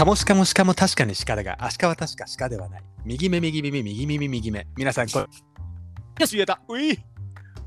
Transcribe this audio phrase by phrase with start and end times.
[0.00, 2.82] かもしかもしかも確かに鹿だが、足利は確か鹿ではない。
[3.04, 4.66] 右目、右耳、右耳、右目。
[4.74, 5.26] 皆さん、これ。
[6.20, 6.58] よし、言えた。
[6.68, 6.98] ウィー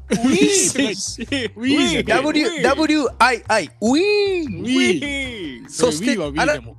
[0.09, 6.75] ウィーウィー W、I、I、ウィーウィーそしてウィーは Wii でも。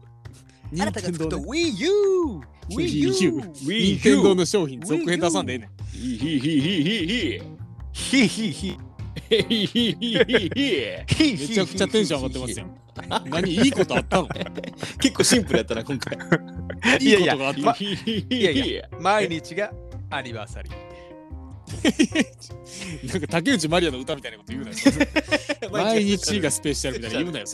[0.72, 1.90] あなたが作った Wii U!
[2.70, 3.42] Wii Wii U U!
[3.54, 5.70] 任天堂の商品続編出さんでええねん。
[5.92, 6.16] ひ
[7.92, 8.78] ひひひ。
[9.42, 12.66] めちゃくちゃテンション上がってますよ。
[13.26, 14.28] 何いいことあったの
[15.00, 16.16] 結構シンプルやったな、今回。
[17.00, 17.60] いいことがあった。
[17.60, 19.72] まいやいや毎日が
[20.10, 20.74] アニバーサリー。
[23.08, 24.76] なんか竹内まりやの歌みたいなこと言うなよ。
[25.72, 27.46] 毎日がスペシャルみたいな言うなよ。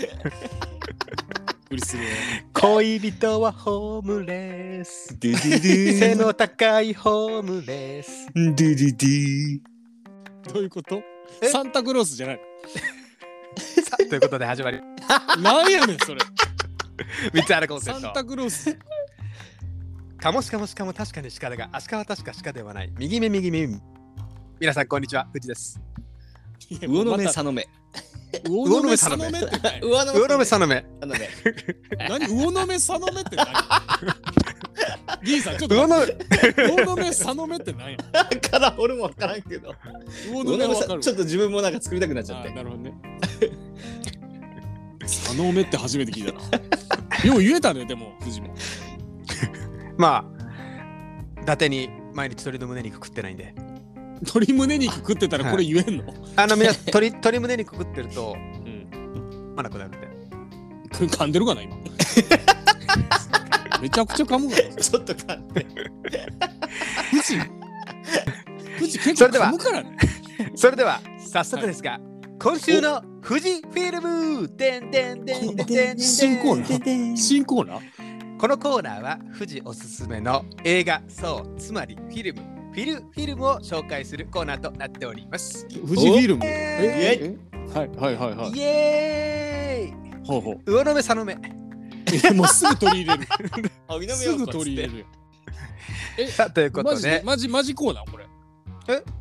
[2.53, 5.17] 恋人はホームレス。
[5.19, 8.27] ドゥドゥドゥ背の高いホームレス。
[8.34, 9.61] ドゥドゥドゥ
[10.53, 11.01] どういうこと
[11.51, 12.41] サンタクロースじゃない
[13.84, 14.80] さあということで始まり。
[15.43, 16.20] なんやねんそれ。
[17.33, 18.25] 3つあるコンセプトサンタ。
[18.25, 18.78] クロース。
[20.19, 22.92] かもしかもしかも確かに鹿だが、足利は確か鹿ではない。
[22.98, 23.69] 右目右目。
[24.61, 25.27] 皆さん、こんにちは。
[25.33, 25.81] 藤です。
[26.81, 27.67] 魚の目、また佐野目。
[28.45, 29.81] 魚の目佐野目って何？
[29.81, 30.84] 魚の魚の目、さの目。
[32.09, 33.47] 何魚の目佐野目 って何？
[35.25, 36.17] ギーさんちょっと魚のて。
[36.55, 37.97] 魚の目佐野目って何や？
[38.12, 39.75] だから俺もわからんけど。
[40.33, 42.48] 魚の目さ目わかるちょっと自分もなんか作りたくなっちゃって。
[42.48, 42.55] あー。
[42.55, 42.95] なるほどね。
[45.03, 46.41] 佐野目って初めて聞いたな。
[47.25, 48.55] よう言えたねでも藤も
[49.98, 50.25] ま
[51.36, 53.55] あ、伊達に毎日鶏の胸肉食ってないんで。
[54.23, 56.05] 鶏胸肉食ってたらこれ言えんの、
[56.37, 59.55] あの、皆さん、鶏鶏胸肉食ってると、うん。
[59.57, 59.99] まなくなるんで。
[60.91, 61.77] 噛んでるかな今？
[63.81, 65.67] めちゃくちゃ噛むからちょっとかって。
[67.11, 67.39] 藤
[68.79, 69.97] 藤結構それでは噛むからね。
[70.55, 72.01] それでは、早速ですが、
[72.43, 77.17] 今週の富士フィルムてんてんてんてんてん新コーナー？
[77.17, 77.81] 新コーナー？
[78.39, 85.67] このコーナーは富士おすすめの映画、そう、つまりフィルム、フィルフィルムを紹介するコーナーとなっております。
[85.69, 86.45] 富士フィルム？
[86.45, 88.51] はいはいはいはい。
[88.51, 90.27] イエーイ。
[90.27, 90.61] ほうほう。
[90.70, 91.39] 魚の目、さの目。
[92.25, 93.29] えもうすぐ取り入れる。
[93.89, 95.07] あ、みなすぐ取り入れる。
[96.33, 98.27] さあ、ということマジでで、マジマジコーナーこれ。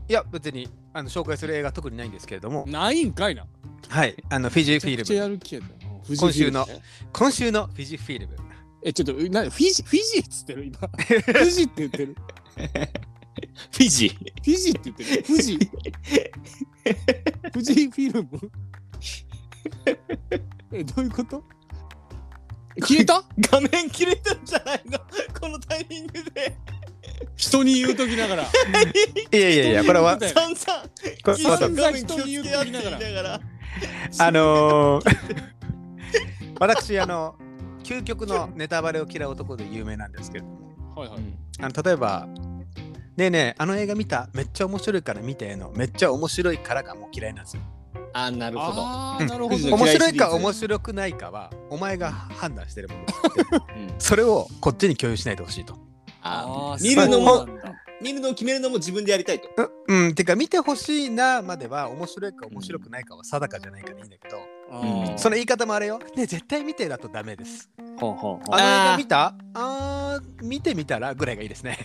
[0.08, 3.46] いや、別にあの紹介する映画特にないんですけれども、ないんかいな。
[3.88, 5.80] はい、あのフィジーフィルム、
[6.16, 6.68] 今週の
[7.14, 8.36] 今週のフィジーフィルム。
[8.84, 10.80] えちょっとなフィジフィジっつってる今。
[11.34, 12.16] 富士って言ってる
[13.72, 14.14] フィジー。
[14.16, 15.60] フィジって言ってる富士
[17.54, 18.30] 富士フィルム？
[20.72, 21.44] えどういうこと？
[22.82, 23.24] 消えた？
[23.52, 25.00] 画面切れてるんじゃないの？
[25.40, 26.56] このタイミングで。
[27.36, 28.44] 人に言うときながら
[29.32, 30.90] いやいやいや、これはさんさん。
[31.24, 33.42] これは散々画面気を人に言うつけ合ってときながら言いながら。
[34.20, 35.16] あのー、
[36.60, 37.36] 私、あの、
[37.84, 40.60] 究極のネタバレを嫌う男で有名なんですけれども、
[40.96, 41.20] はいはい
[41.62, 42.28] あの例えば、
[43.20, 44.30] ねえねえ、あの映画見た？
[44.34, 47.64] めっちゃ面白いから見ての、めっちゃ面白いからがもう嫌いなんですよ。
[48.14, 48.82] あ、なるほど。
[48.82, 53.02] うんあーなるほどうん面白いか面白くないかは、お前が判断してるもの。
[53.02, 55.78] うん それをこっちに共有しないでほしいと。
[56.22, 59.50] あー見るのそうもなんだ見るのを決めるのも自分でやりたいと。
[59.88, 64.38] うん、うんてか見てほしいなまでは面白いか面白くないかは定かじゃないからいいんだけど、
[64.72, 66.00] あうんーその言い方もあれよ。
[66.16, 67.70] ね絶対見てだとダメです。
[68.00, 69.36] ほうほうほうあの映画見た？
[69.56, 71.78] あー見てみたらぐらいがいいですね。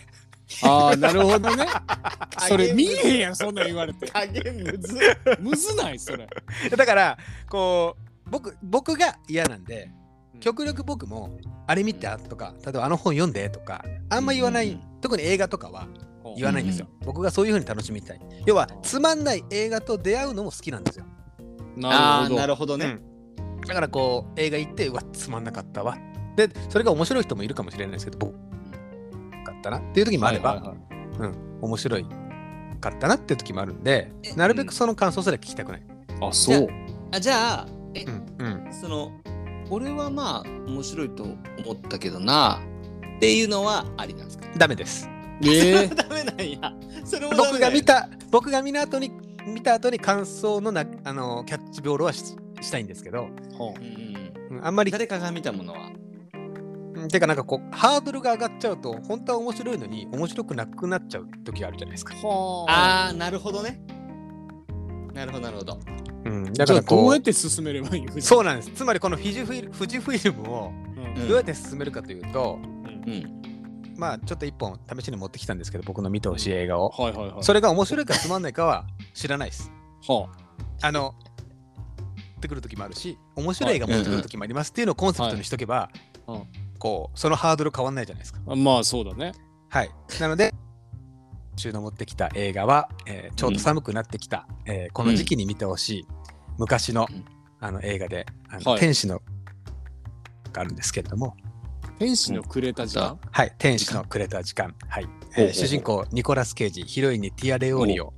[0.62, 1.66] あーなるほどね。
[2.48, 4.06] それ見えへんやんそんなん言われて。
[4.08, 4.98] 加減むず。
[5.40, 6.28] むずないそれ。
[6.76, 9.90] だからこう僕僕が嫌なんで
[10.34, 10.40] うん。
[10.40, 15.86] 極力僕もあれ見たとか例えばあの本読んでとかあんま言わない、うんうん特に映画とかは
[16.34, 18.20] 言わないんですよ、僕がそういう風に楽しみたい。
[18.46, 21.04] 要はつまんない映画と出会うのも好きなんですよ。
[21.82, 22.78] ああ、なるほど。
[22.78, 23.14] なるほどね。
[23.66, 25.98] だからこう映画行ってうわつまんなかったわ。
[26.36, 28.32] でそれが面白い人もいるかもしれないですけど
[29.70, 30.74] ったなっていう時もあれば、はいは
[31.16, 31.32] いはい。
[31.62, 32.06] 面白い
[32.80, 35.82] かったなっていう時もあるんでなるべくその感想すら聞きたくない、
[36.20, 36.68] あそう。
[37.12, 39.12] あじゃあ、えう、んうん、その、
[39.70, 41.38] 俺はまあ、面白いと思
[41.72, 42.60] ったけどな、
[43.16, 44.46] っていうのはありなんですか？
[44.58, 45.08] ダメです。
[45.42, 46.72] ええ ダメなんや。
[47.04, 49.12] それもダメ僕が見た僕が見た後に
[49.46, 54.58] 見た後に感想のなあのキャッチボールはししたいんですけど、ほうんうん。
[54.58, 55.90] うんあんまり誰かが見たものは？
[57.04, 63.80] うんてかなんかこうハードルが上がっちゃうと本当は面白いのに面白くなくなっちゃう時があるじゃないですか、はああ、なるほどね。
[65.12, 65.78] なるほど、なるほど。
[66.24, 68.20] うん、だじゃあからこうどうやって進めればいいの？
[68.20, 68.70] そうなんです。
[68.70, 71.22] つまりこのフィジフィル富士フィルムをうん。
[71.22, 73.42] うんどうやって進めるかというと、うん。
[73.96, 76.88] まあちょっと一本試しに持ってきたんですけど僕の見てほしい映画を。
[76.88, 77.42] はいはいはい。
[77.44, 79.70] それが面白いかつまんないかは知らないです。
[80.08, 80.28] は
[80.82, 80.90] あ。
[80.90, 81.14] の
[82.38, 85.90] ってくる時もあるし面白い映画持ってくる時もありますっていうのをコンセプトにしとけば、
[86.26, 86.42] うんうん
[86.84, 88.40] こうそのハードル変わんないじゃないですか。
[88.46, 89.32] あまあそうだね。
[89.70, 89.90] はい。
[90.20, 90.52] なので、
[91.56, 96.06] 週の持ってきた映画は、えーちょうど寒くなってきた、えーこの時期に見てほしい、
[96.58, 97.24] 昔のうん
[97.58, 99.22] あの映画で、あのはい天使の
[100.52, 101.34] があるんですけれども、
[101.98, 103.18] 天使のくれた時間？
[103.30, 108.12] はい、天使のくれた時間、はいほうほうえー主人公ニコラス・ケイジ、ヒロインにティア・レオーニオ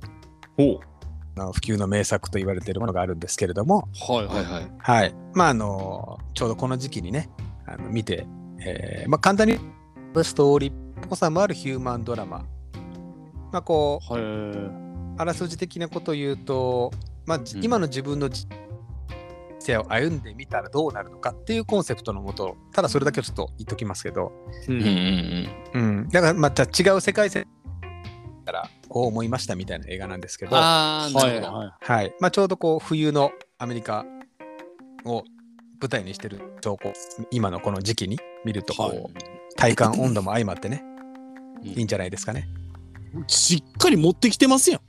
[0.57, 0.81] ほ
[1.37, 4.13] の普及の名作と言われているものがあるんですけれども、う。
[4.13, 4.71] はいはいはい。
[4.77, 7.29] はい、まああのちょうどこの時期にね、
[7.65, 8.27] あの見て、
[8.65, 9.59] えーまあ、簡単に
[10.23, 10.75] ストーリーっ
[11.09, 12.45] ぽさもあるヒューマンドラマ。
[13.51, 14.87] まあこうはい。
[15.19, 16.91] あらすじ的なことを言うと、
[17.25, 18.47] まあ、じうん今の自分の人
[19.59, 24.31] 生を歩んでみたらどうなるのかっていうコンセプトのもと、ただそれだけをちょっと言っときますけど、
[24.67, 27.47] ううんうんんうん、だからまた違う世界線
[28.45, 30.51] からこう思いましたみたいな映画なんですけうん。
[30.51, 31.57] ど、ああ、なはいるほど。
[31.57, 34.05] ははいまあ、ちょうどこう冬のアメリカ
[35.05, 35.23] を
[35.79, 36.93] 舞台にしてる兆候、
[37.31, 39.03] 今のこの時期に見るとこう、はい
[39.57, 40.83] 体感温度も相まってね、
[41.63, 42.47] うんいいんじゃないですかね。
[43.27, 43.31] い。
[43.31, 44.81] しっかり持ってきてますやん。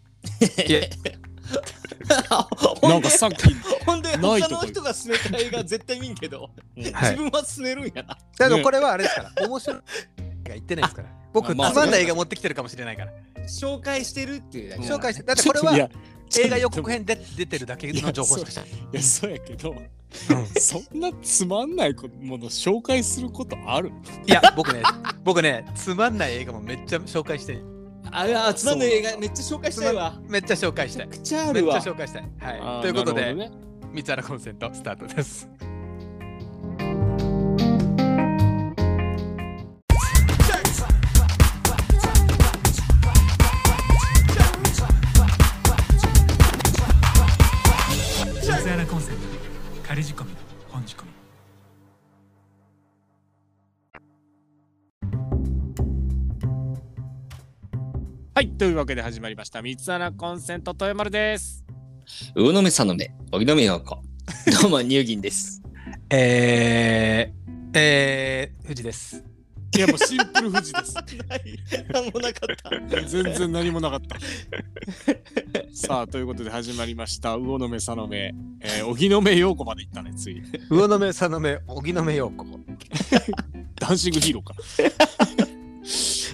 [2.82, 3.55] なんかさっき。
[3.87, 6.50] ほんでないとこ他の人が勧めた映画絶対見んけど、はい
[6.82, 8.19] 自分は勧めるんやな。
[8.38, 9.82] だからこれはあれですから、面白い映
[10.44, 11.08] 画言ってないですから。
[11.32, 13.12] 僕、つまんない映画持ってきてるかもしれないから。
[13.46, 15.88] 紹介してるっていうだけ紹介して、だってこれは
[16.37, 18.70] 映画予告編で出てるだけの情報しかしてない。
[18.70, 19.88] いや、そうやけど、うん
[20.58, 23.93] そんなつまんないもの紹介することある？
[24.26, 24.82] いや、僕ね、
[25.22, 27.64] 僕ね、つまんない映画もめっちゃ紹介してる、
[28.10, 30.19] ああ、つまんない映画めっちゃ紹介したいわ。
[30.28, 31.08] めっちゃ紹介したい。
[31.08, 31.44] めっちゃ。
[31.50, 32.31] 紹介したい。
[32.40, 32.60] あはい。
[32.60, 33.50] ーということで、ね
[33.93, 35.49] 三つ原コンセントスタートです。
[49.88, 50.32] 仮仕込み
[50.69, 51.11] 本仕込み
[58.35, 59.62] はい、というわけで始まりました。
[59.62, 61.64] 三つ穴コンセント豊丸です。
[62.37, 64.02] 魚の目さの目、荻野目洋子。
[64.61, 65.62] どうも、乳銀です。
[66.11, 69.28] えー、えー、藤です。
[69.76, 70.94] いや、もうシンプル富士です。
[71.93, 73.00] なんもなかった。
[73.03, 74.17] 全然何もなかった。
[75.73, 77.37] さあ、ということで始まりました。
[77.37, 80.43] 魚の目、さの目、えー、荻野目陽子まで行ったね、ついに。
[80.69, 82.44] 魚の目、さの目、荻野目陽子。
[83.76, 84.55] ダンシングヒーローか。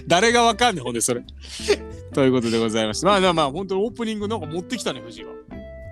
[0.07, 1.23] 誰がわかんねん、ほんで、それ。
[2.13, 3.05] ということでございまして。
[3.05, 5.29] まあまあまあ、本当にオープニングなんか持ってきたね、富士が。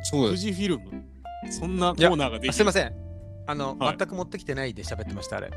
[0.04, 1.04] そう富士フィルム。
[1.50, 2.50] そんなコーナーができる。
[2.52, 2.94] あすいません。
[3.46, 5.52] あの、はい全く持ってきてないで喋ってました、あれ。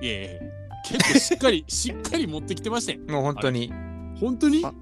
[0.00, 0.51] いやいやいや
[0.92, 3.00] 結構しっかり、 しっかり持ってきてましたよ。
[3.08, 3.72] もう本当に。
[4.20, 4.64] 本当に？
[4.64, 4.72] あ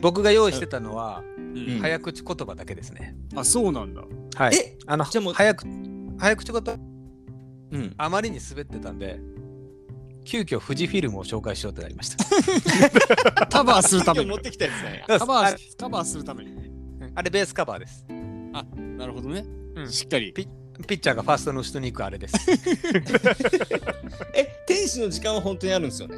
[0.00, 3.16] 僕が用意してたのは、うん早口言葉だけですね。
[3.34, 4.02] あ、そうなんだ。
[4.36, 4.56] はい。
[4.56, 5.66] えあの、じゃあもう早く、
[6.18, 6.78] 早口言葉、
[7.72, 7.94] うん。
[7.96, 9.18] あまりに滑ってたんで、
[10.24, 12.24] 急遽富士フィルムを紹介しようってなりました。
[13.48, 14.36] カバーするために持。
[14.36, 15.04] ってきたやつね。
[15.18, 16.52] カバあーカバーするために。
[17.14, 18.06] あれベースカバーです。
[18.08, 19.44] なるほどね。
[19.74, 20.32] うんしっかり。
[20.32, 20.46] ピ
[20.86, 22.34] ピッチャーがファーストの後ろに行くあれです。
[24.34, 26.16] え、天使の時間は本当にあるんですよね？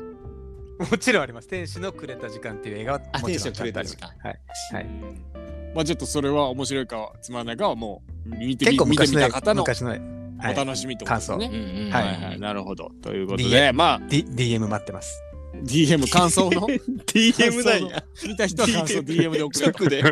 [0.91, 1.49] もちろんあります。
[1.49, 4.85] 天使のくれた時間っていう映画はあもちろん天使のくれたちゃんとありますはい。
[4.85, 5.33] はい。
[5.75, 11.11] まあちょっとそれは面白いかつまらないかはもう見てみ結構見てみ昔のた方のおい、楽しみとね。
[11.11, 12.91] んははいはい、なるほど。
[13.01, 15.23] ということで、DM まあ D、DM 待ってます。
[15.65, 18.05] DM 感想の？DM なんや。
[18.27, 20.03] 見た人は感想 DM で送る。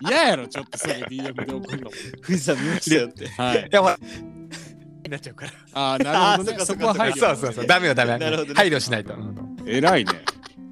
[0.00, 1.90] 嫌やろ、ちょっとそれ DM で送るの。
[2.22, 3.28] 富士山見ましたよって。
[3.28, 3.68] はいい。
[3.70, 3.98] や、ほら、
[5.04, 5.52] になっちゃうから。
[5.72, 6.64] ああ、 なるほどね。
[6.64, 7.20] そこは配慮。
[7.20, 7.66] そうそうそう。
[7.66, 8.18] ダメよ、ダメ。
[8.18, 9.14] なるほどね配慮しないと。
[9.66, 10.12] 偉いね。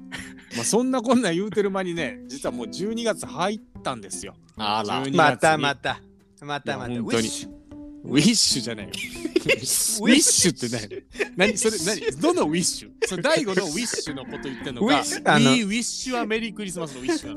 [0.55, 4.35] まあそんなこんな言うてる間にね、実はもう12月入ったんですよ。
[4.57, 5.03] あら。
[5.03, 5.99] 12月にまたまた。
[6.41, 6.91] またまた。
[6.91, 7.62] いや本当にウィッシュ
[8.03, 8.91] ウィッシュじゃないよ。
[8.93, 11.03] ウィッシュって
[11.37, 11.47] 何？
[11.51, 11.57] 何？
[11.57, 12.21] それ何？
[12.21, 12.91] どのウィッシュ？
[13.07, 17.33] それ大悟のウィッシュのこと言ってんのかウィッシュあの We wish a Merry Christmas のウィッシュな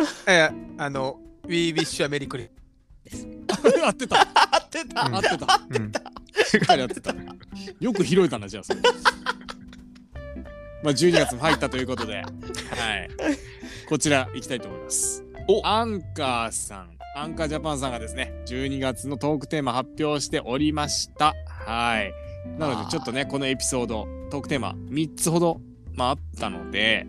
[0.00, 0.06] の。
[0.26, 2.48] えあの、We wish a Merry Christmas。
[3.84, 4.20] 合ってた。
[4.20, 5.02] 合ってた。
[5.06, 5.14] うん。
[5.16, 5.62] 合ってた。
[5.70, 5.92] うん
[6.46, 7.14] しっかり合ってた。
[7.80, 8.80] よく拾えたなじゃあそれ。
[10.82, 12.16] まあ12月も入ったということで。
[12.16, 12.26] はい。
[13.88, 15.24] こちら行きたいと思います。
[15.48, 15.66] お。
[15.66, 22.12] アンカーさんアンカージャパンさんがですね12月のトークテーマ発表しておりましたはい
[22.58, 25.60] なのでちょっとねこのエピソードトークテーマ3つほど
[25.94, 27.06] まああったので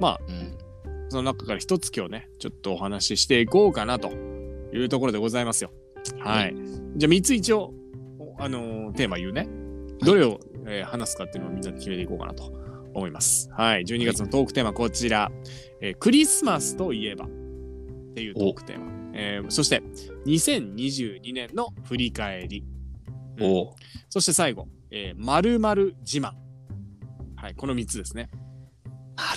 [0.00, 0.64] まあうん。
[1.14, 5.70] その中から一つ今日ね、ちょっとお話ししていこうかなというところでございますよ。
[6.18, 6.54] はい。
[6.96, 7.72] じゃあ3つ一応、
[8.18, 9.48] おあのーテーマ言うね。
[10.00, 12.52] どれを、えー話すかっていうのをみんなで決めていこうかなと
[12.94, 13.48] 思います。
[13.52, 13.84] はい。
[13.84, 15.30] 12月のトークテーマこちら。
[15.80, 17.28] えークリスマスといえばっ
[18.14, 18.93] ていうトークテーマ。
[19.14, 19.82] えーそして、
[20.26, 22.64] 2022年の振り返り。
[23.40, 23.74] おう
[24.08, 26.32] そして最後、えー、〇〇自慢。
[27.36, 28.30] はい、この3つですね。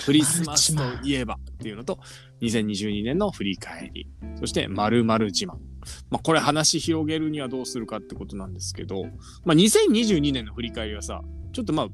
[0.05, 1.99] クリスマスといえばっていうのと、
[2.41, 4.07] 2022年の振り返り、
[4.39, 5.49] そして〇〇自慢。
[6.09, 9.03] まあ、これ話広げるにはどうするかってことなんですけど、
[9.45, 11.21] まあ、2022年の振り返りはさ、
[11.53, 11.87] ちょっとまあ、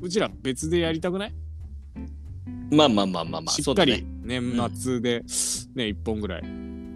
[0.00, 1.34] うちら別でやりたくない？
[2.70, 4.04] まあまあまあまあまあ、しっかり。
[4.22, 5.20] 年末で、
[5.74, 6.42] ね、1本ぐらい、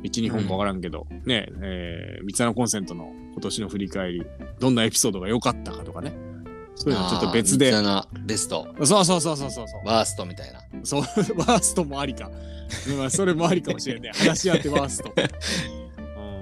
[0.03, 4.27] 1、2本かわからんけど、ね、えー、三つ穴コンセントの今年の振り返り、
[4.61, 6.13] どんなエピソードが良かったかとかね、
[6.75, 7.83] そういうのちょっと別であー。
[7.83, 9.87] 三つ穴ベスト、そうそうそうそうそうそう。
[9.87, 10.61] ワーストみたいな。
[10.85, 11.01] そう、
[11.39, 12.31] ワーストもありか。
[12.99, 14.11] まあ、それもありかもしれんね。
[14.15, 15.13] 話し合ってワースト。
[15.17, 15.27] うん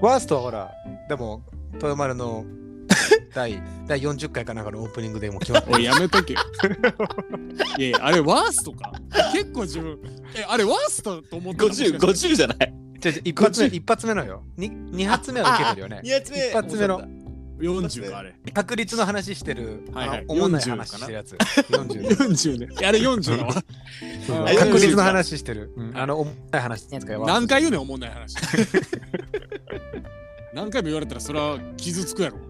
[0.01, 0.71] ワーストはほら、
[1.09, 1.43] でも、
[1.75, 2.45] 豊丸の
[3.35, 6.41] 第第40回かなんかのオープニングでも決まっておい、やめとけよ。
[7.79, 8.93] いやいや、あれワーストか？
[9.33, 9.99] 結構自分、
[10.37, 12.75] え、あれワーストと思ってた50、50じゃない？
[13.11, 14.45] 一発目、一発目のよ。
[14.57, 16.01] に二発目は受けてるよね。
[16.05, 17.03] 2発目一発目の
[17.59, 18.35] 40か、あれ。
[18.53, 21.37] 確率の話してる、はいはいあのおもんない40話してるやつ。
[21.71, 22.87] 40 40ね。
[22.87, 23.53] あれ40だわ。
[24.27, 25.73] そうあ確率40の話してる。
[25.77, 28.37] うんあの、おもんない話してるやつが何回言うねん、おもんない話。
[30.55, 32.39] 何回も言われたらそれは傷つくやろ。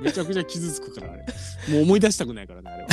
[0.00, 1.26] めちゃくちゃ傷つくから、あれ。
[1.68, 2.88] もう思い出したくないからね、あれは。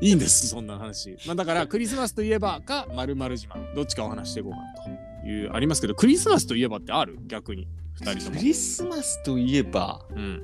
[0.00, 1.16] いいんです、そんな話。
[1.26, 3.74] まあだから、クリスマスといえばか、まるまる自慢。
[3.74, 4.85] どっちかお話していこうかなと
[5.26, 7.18] いう、ありますけど、クリスマスといえばってある？
[7.26, 8.44] 逆に、二人ともク。
[8.44, 10.42] リスマスといえば、うん。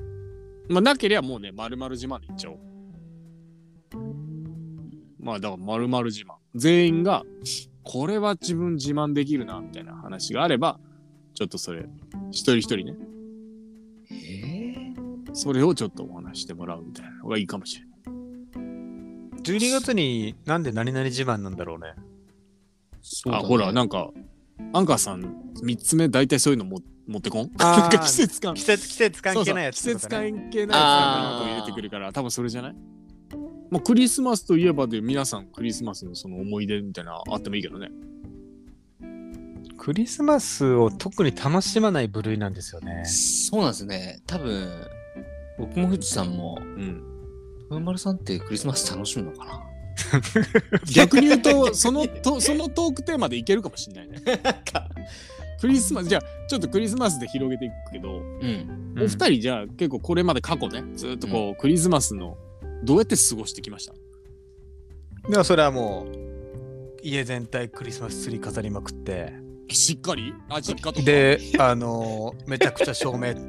[0.69, 2.59] まあなければもうね、まるまる自慢でいっちゃおう。
[5.19, 6.33] まあだから、まるまる自慢。
[6.55, 7.23] 全員が、
[7.83, 10.79] これは自分自慢できるな、みたいな話があれば、
[11.33, 11.85] ちょっとそれ、
[12.31, 12.95] 一人一人ね、
[14.11, 14.75] え
[15.33, 17.93] それをちょっとお話してもらうみたいなのがいいかもしれない。
[19.43, 21.95] 12月になんで何々自慢なんだろうね。
[23.01, 24.11] そうあ、ほら、なんか、
[24.71, 27.51] アンカーさん、三つ目、大体そういうのも持ってこん？
[27.57, 28.61] あーなんか季節感季。
[28.61, 32.75] 節季節関係ないやつそうそう季節関係ないやつなんか入れてくるから、多分それじゃない？
[33.69, 37.89] まあ、クリスマスといえばで皆さんクリスマスのその思い出みたいなのあってもいいけどね。
[39.77, 43.03] クリスマスを特に楽しまない部類なんですよね。
[43.05, 44.21] そうなんですね。
[44.27, 44.87] 多分、
[45.57, 47.03] 僕も富士山も、うん。
[47.63, 49.61] 豊丸さんってクリスマス楽しむのかな？
[50.93, 54.21] 逆に言うと、そのと、そのトークテーマでいけるかもしれないね。
[55.61, 58.95] クリスマス、じゃあ、ちょっとクリスマスで広げていくけど、うん。
[58.99, 62.37] お二人じゃあ結構これまで過去ね、ずっとこう、クリスマスの
[62.83, 63.93] どうやって過ごしてきました？
[65.29, 69.31] ではそれはもう家全体クリスマスツリー飾りまくって。
[69.69, 70.33] しっかり？
[70.49, 71.05] あ、実家とか？
[71.05, 73.29] であのーめちゃくちゃ照明。
[73.31, 73.33] う。
[73.35, 73.39] ん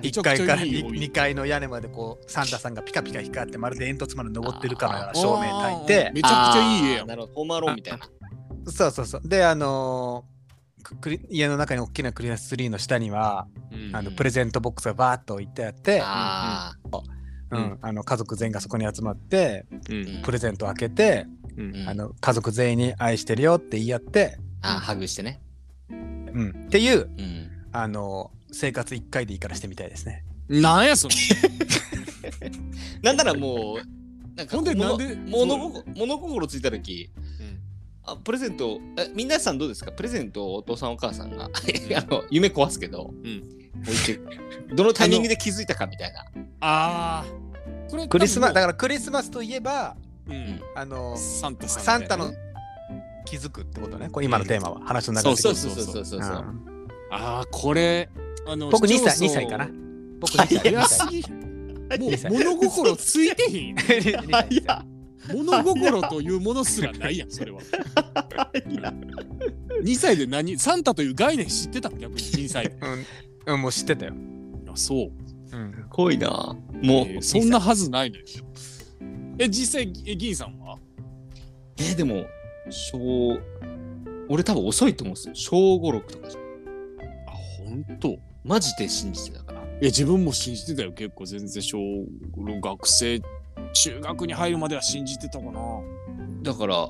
[0.00, 0.68] 1階からめちゃくちゃい。
[0.68, 7.06] いよ 2, 階の屋根までこうサンタさんがピカピカ光ってまるで煙突まで登ってるかのような照明焚いてめちゃくちゃいい家やん。
[7.06, 8.08] なるほど、ホームアローンみたいな。
[8.66, 9.28] そうそうそう。
[9.28, 10.40] であのー
[10.82, 13.96] くクリ家の中に大きなクリスマスツリーの下には、うん。
[13.96, 16.72] あのプレゼントボックスがバーッと置いてあって、あ
[17.50, 17.58] うん。
[17.58, 17.78] うん。
[17.80, 20.22] あの家族全員がそこに集まってうん。
[20.22, 21.26] プレゼントを開けて、
[21.86, 25.40] あの家族全員に愛してるよって言い合って、あ、ああハグしてね。
[25.90, 27.49] うん、っていううん。
[27.72, 30.24] あの生活1回でいいからしてみたいですね。
[30.48, 31.14] なんやそれ。
[33.02, 37.60] なんならもう、なんかほんでなんで物物心物心ついた時うん。
[38.04, 39.92] あプレゼントえ皆さんどうですか？
[39.92, 41.50] プレゼントをお父さんお母さんが あ
[42.10, 43.60] の夢壊すけど、うん。
[44.74, 46.20] どのタイミングで気づいたかみたいな。
[46.60, 47.24] ああ。
[47.90, 49.96] これクリスマスだかからクリスマスといえばら、
[50.28, 52.32] うん、あのサンタさん、サンタの
[53.24, 54.08] 気づくってことね。
[54.10, 55.36] これ今のテーマは、話の中で。
[55.36, 56.44] そうそうそうそうそうそう。
[56.64, 56.69] うん
[57.10, 58.08] ああ、これ、
[58.46, 59.68] あの、僕2歳市町村2歳かな。
[60.20, 60.58] 僕2歳。
[60.58, 61.24] 2早す歳ぎ。
[61.98, 62.10] もう
[62.54, 63.76] 物心ついてへんやん。
[63.76, 64.84] 2歳いや
[65.34, 67.60] 物心というものすらないやん、それは。
[69.82, 72.76] 2歳で何サンタという概念知ってた逆に2歳で。
[73.46, 74.14] うん、うん、もう知ってたよ。
[74.68, 75.10] あそう、
[75.52, 78.24] うん、濃いなもう、えーそんなはずないのよ。
[79.38, 80.78] え、実際、え銀さんは？
[81.78, 82.24] えーでも
[82.70, 83.38] 小
[84.28, 86.42] 俺多分遅いと思うんですよ小56とかじゃん
[87.70, 90.92] あ、ほんとマジで信じてたからいや、自分も信じてたよ。
[90.92, 91.78] 結構全然小
[92.36, 93.20] 学生、
[93.72, 95.60] 中学に入るまでは信じてたかな。
[96.42, 96.86] だから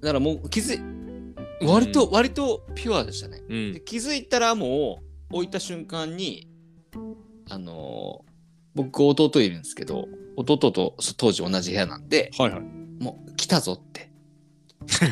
[0.00, 3.80] だからもう気づい割と、割とピュアでしたねうんで。
[3.80, 6.48] 気づいたらもう置いた瞬間に
[7.50, 8.36] あのー
[8.74, 10.06] 僕弟いるんですけど
[10.36, 12.60] 弟と当時同じ部屋なんではいはい。
[12.60, 14.10] もう来たぞって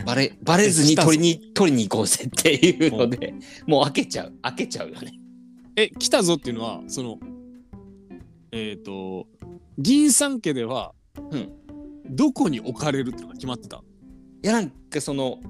[0.06, 3.34] バレバレずに取りに 取りに行こうぜっていうので
[3.66, 5.20] もう開けちゃう開けちゃうよね
[5.76, 7.18] え、来たぞっていうのは、その、
[8.52, 9.26] えっ、と、
[9.76, 10.94] 銀さん家では、
[11.30, 11.52] うん
[12.06, 13.82] どこに置かれるっていうのが決まってた？
[14.42, 15.40] いやなんかその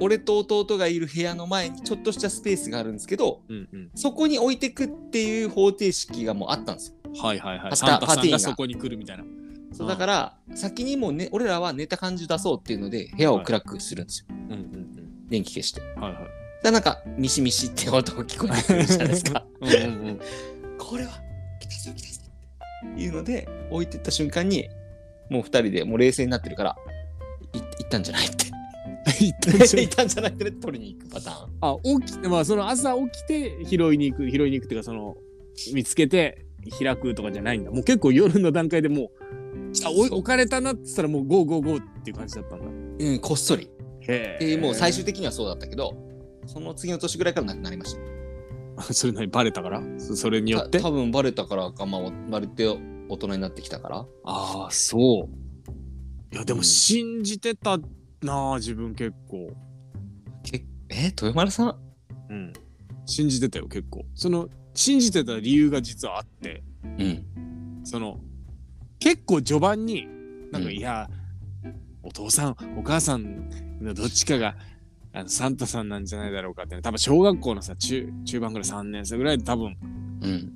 [0.00, 3.90] 俺と弟がいる部屋の前にちょっとしたスペースがあるんですけどうんうん。
[3.94, 7.22] そこに置いてくっていう方程式がもうあったんですよ。
[7.22, 7.70] はいはいはい。
[7.70, 9.24] パパティーがそこに来るみたいな。
[9.72, 14.26] そうだから先にもう、ね、俺らは寝た感じ出そうっていうので部屋を暗くするんですよ。
[14.30, 15.80] うんうん電気消して。
[15.80, 16.02] うん。
[16.02, 16.24] はいはい。
[16.62, 19.44] でなんかミシミシって音が聞こえてくるじゃないですか。
[19.60, 20.20] うんうんうん。
[20.78, 21.10] これは
[21.58, 22.20] 来たぞ来たぞ
[22.92, 24.68] っていうので置いてった瞬間に
[25.30, 26.76] もう二人でもう冷静になってるから
[27.54, 28.52] い行ったんじゃないって
[29.20, 35.16] 行ったんじゃないって取りに行くパターンあ、起きて、まあその朝起きて拾いに行く、拾いに行くっていうか、その、
[35.74, 36.46] 見つけて
[36.78, 37.70] 開くとかじゃないんだ。
[37.70, 39.10] もう結構夜の段階でもう、
[39.84, 42.66] あ、置かれたなって言ったらもうゴーゴーゴーっていう感じだったんだ。
[42.66, 43.68] うんこっそり
[44.00, 45.94] へでもう最終的にはそうだったけど
[46.46, 47.96] その次の年ぐらいからなくなりまし
[48.92, 49.82] それ何バレたから？
[49.98, 50.78] そそれによたって？
[50.78, 52.66] た多分バレたからかまあバレて
[53.08, 56.34] 大人になってきたからああ、そう。
[56.34, 57.78] いや、でもうん信じてた
[58.22, 59.50] なあ、自分結構。
[60.42, 61.76] けえ豊丸さん？
[62.30, 62.52] うん。
[63.04, 64.04] 信じてたよ、結構。
[64.14, 66.62] その、信じてた理由が実はあって、
[66.98, 67.24] うん
[67.84, 68.18] その、
[69.02, 70.06] 結構序盤に、
[70.52, 70.76] なんか、うん。
[70.76, 71.10] いや、
[72.04, 73.48] お父さん、お母さん
[73.80, 74.54] のどっちかが、
[75.12, 79.76] あのサンタさんなんじゃないだろうかって、ね、多分小学校のさ、中、中盤ぐらい3年生ぐらいで多分、
[80.22, 80.52] うん。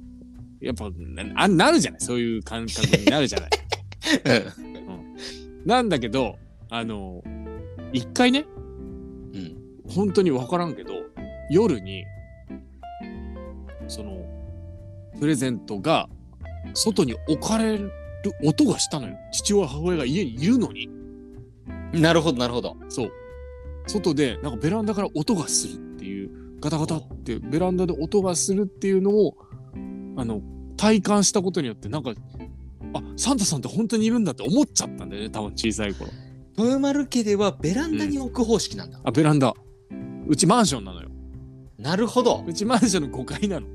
[0.61, 2.01] やっぱ、なあなるじゃない。
[2.01, 3.51] そういう感覚になるじゃない。
[5.67, 6.39] なんだけど、
[6.71, 7.25] あの、
[7.93, 8.47] 一回ね、
[9.35, 9.57] うん。
[9.89, 10.95] 本当に分からんけど
[11.51, 12.05] 夜に
[13.89, 14.25] その
[15.19, 16.09] プレゼントが
[16.75, 17.93] 外に置かれる
[18.43, 19.17] 音がしたのよ。
[19.33, 20.89] 父親母親が家にいるのに。
[21.93, 22.77] なるほどなるほど。
[22.89, 23.13] そう。
[23.87, 26.31] 外でなんかベランダから音がするっていう
[26.61, 29.37] ガタガタってベランダで音がするっていうのを
[30.17, 30.41] あの
[30.77, 32.13] 体感したことによってなんか
[32.95, 36.11] あサンタさんって本当にいるんだって思っちゃったんだよね多分小さい頃。
[36.59, 39.55] 豊丸家ではベランダに置く方式なんだ、あベランダ。
[40.27, 41.09] うちマンションなのよ。
[41.79, 42.43] なるほど。
[42.47, 43.67] うちマンションの5階なの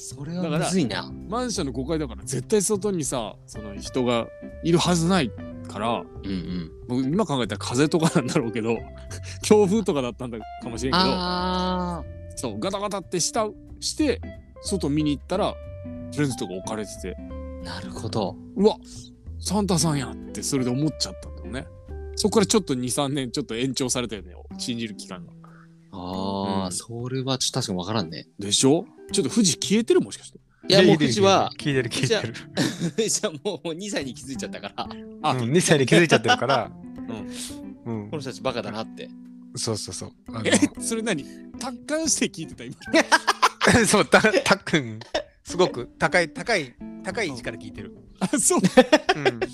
[0.00, 1.12] それはむずいな。
[1.28, 4.28] マンションの5階だから絶対外にさその人が
[4.62, 5.30] いるはずない
[5.68, 6.70] からうんうん。
[6.86, 8.78] 僕今考えたら風とかなんだろうけど
[9.42, 12.04] 強風とかだったんだかもしれんけどあ
[12.36, 13.48] そうガタガタってした
[13.80, 14.20] して
[14.62, 15.54] 外見に行ったら
[16.14, 18.36] プレゼントが置かれててーなるほど。
[18.56, 18.76] うわ
[19.40, 21.66] サンタさんやってそれで思っちゃったんだよね。
[22.16, 25.32] そこからちょっと23年ちょっと延長されたよね信じる期間が
[25.92, 28.26] ああ、うんそれはちょっと確かにわからんね。
[28.38, 28.86] でしょ？
[29.12, 30.38] ちょっと富士消えてるもしかして。
[30.68, 32.34] いやもううちは聞いてる聞いてる。
[33.08, 34.88] じゃあもう2歳に気づいちゃったから。
[35.22, 36.70] あ、うん、2歳で気づいちゃってるから。
[37.86, 38.10] うん。
[38.10, 39.08] この人たちバカだなって。
[39.56, 40.12] そうそうそう。
[40.28, 41.24] あのえそれ何？
[41.58, 42.76] 達観して聞いてた今。
[43.86, 45.00] そう、たたっくん、
[45.44, 47.96] すごく高い、高い、高い位置から聞いてる。
[48.20, 48.60] あそう。
[49.16, 49.40] うん、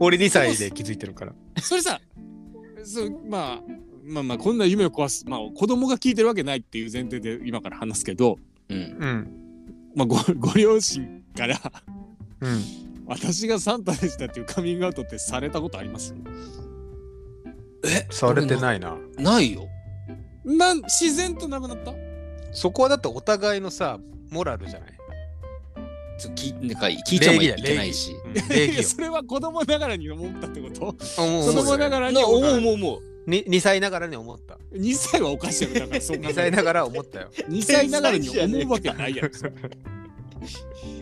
[0.00, 1.34] 俺2歳で気づいてるから。
[1.62, 2.00] それさ
[2.86, 3.62] そうまあ
[4.04, 9.28] まあまあこんな夢を壊すまあ子供が聞いてるわけないっていう前提で今から話すけど、うんうん。
[9.96, 11.60] まあ、ごご両親から
[12.40, 12.62] うん。
[13.06, 16.14] 私がサンタでしたっていうカミングアウトってされたことあります？
[17.84, 18.06] え？
[18.10, 18.96] されてないな。
[19.18, 19.68] ないよ
[20.44, 21.92] なん自然となくなった？
[22.52, 23.98] そこはだってお互いのさ、
[24.30, 24.95] モラルじゃない？
[26.18, 28.16] 聞いなんか聞いちゃいけないし。
[28.82, 30.96] それは子供ながらに思ったってこと。
[31.22, 32.44] 思う子供ながらにな思う。
[32.44, 33.02] 思う思う思う。
[33.26, 34.58] に 2, 歳ながらに思った。
[34.72, 37.30] 2歳はおかしいよだからそう考え2歳ながら思ったよ。
[37.48, 39.30] 2歳ながらに思うわけないやん。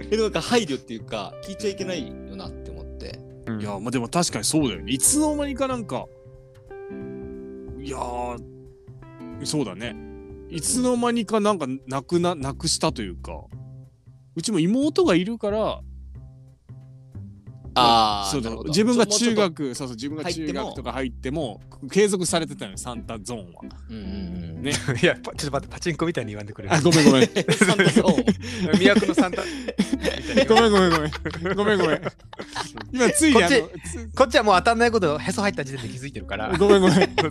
[0.01, 3.19] えでもなんか配慮っていうか聞いちゃいけないよなって思って。
[3.47, 3.61] うん。
[3.61, 4.93] いやまあでも確かにそうだよね。
[4.93, 6.07] いつの間にかなんか
[7.83, 8.39] いやー
[9.45, 9.95] そうだね。
[10.49, 13.45] いつの間にかなんかなくななくしたというか
[14.37, 15.81] うちも妹がいるから
[17.75, 18.69] ああそうだなるほど。
[18.69, 21.61] 自分が中学そうそう自分が中学とか入っても
[21.91, 23.63] 継続されてたのよサンタゾーンは。
[23.91, 24.07] うんうんう
[24.61, 24.63] ん。
[24.63, 24.73] ね。
[25.03, 26.75] いや、パちょっと待って、パチンコみたいに言わんでくれる。
[26.75, 26.81] あ。
[26.81, 27.27] ごめんごめん。
[27.27, 28.79] サンタゾーン。
[28.79, 29.43] 魅惑のサンタ。
[30.49, 31.57] ごめんごめんごめん。
[31.57, 32.03] ごめんごめん。
[32.93, 33.71] 今ついにあのこ
[34.17, 36.53] こっちはもう当たんないことへそ入った時点で気づいてるから。
[36.55, 37.15] つごめんごめん。
[37.17, 37.23] ご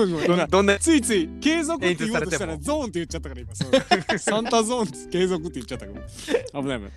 [0.00, 2.80] めんごめん今どんどんなついつい継続って言おうとしたら演出されても。
[2.80, 6.62] ゾーンって言っちゃったから今サンタゾーン継続って言っちゃったから。
[6.62, 6.92] 危ない危ない。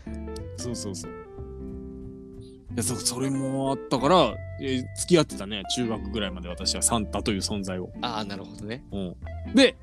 [0.57, 1.11] そうそうそう。
[1.11, 1.15] い
[2.75, 5.63] やそそれもあったから、えー付き合ってたね。
[5.75, 8.83] 中学ぐらいまで私はサンタという存在を、ああなるほどね。
[8.91, 9.15] うん、
[9.55, 9.75] で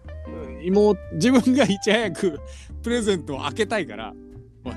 [0.63, 2.41] 妹自分がいち早く
[2.83, 4.15] プレゼントを開けたいから
[4.65, 4.75] 「おい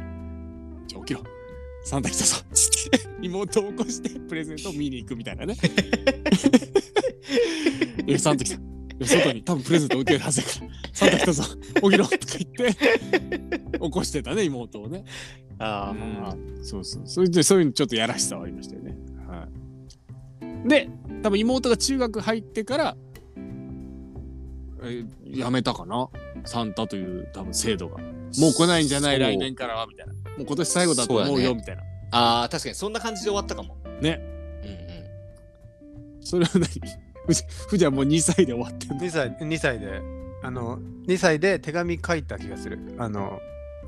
[0.87, 1.23] じゃあ起きろ。
[1.83, 5.55] サンタ来たぞ」つって妹を起こしてプレゼントを見に行くみたいなね。
[8.07, 8.59] えサンタ来た。
[9.05, 10.67] 外に多分プレゼント置いてるはずやから。
[10.93, 11.43] サンタ来たぞ。
[11.75, 12.05] 起きろ。
[12.05, 12.75] とか言って
[13.79, 15.05] 起こしてたね妹をね
[15.59, 16.65] あうん。
[16.65, 17.03] そうそう。
[17.05, 18.95] それでそういうのちょっとやらしさはありましたよね。
[19.27, 19.47] は
[20.65, 20.67] い。
[20.69, 20.89] で
[21.21, 22.97] 多分妹が中学入ってから、
[24.81, 26.09] えーやめたかな？
[26.45, 27.97] サンタという多分制度が。
[27.97, 29.17] もう来ないんじゃない？
[29.17, 29.23] そう。
[29.31, 30.13] 来年からはみたいな。
[30.13, 31.83] もう今年最後だと思うよみたいな。
[32.11, 33.77] ああ確かにそんな感じで終わったかも。
[34.01, 34.19] ね。
[34.63, 36.23] うんうん。
[36.25, 36.65] それは何？
[37.27, 40.01] ふじふじはもう2歳で終わってんの？2歳、2歳で、
[40.41, 42.79] あの、2歳で手紙書いた気がする。
[42.97, 43.39] あの、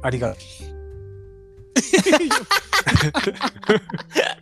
[0.04, 0.40] ありがと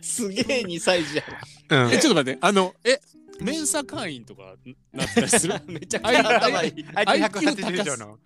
[0.00, 1.22] すげえ2歳児や
[1.70, 1.76] う。
[1.76, 3.00] うんえ、ちょっと待って、あの、え、
[3.40, 4.54] メンサ会員とか
[4.92, 5.54] なってたりする？
[5.66, 8.18] めちゃくちゃ頭いい IQ180 以上の。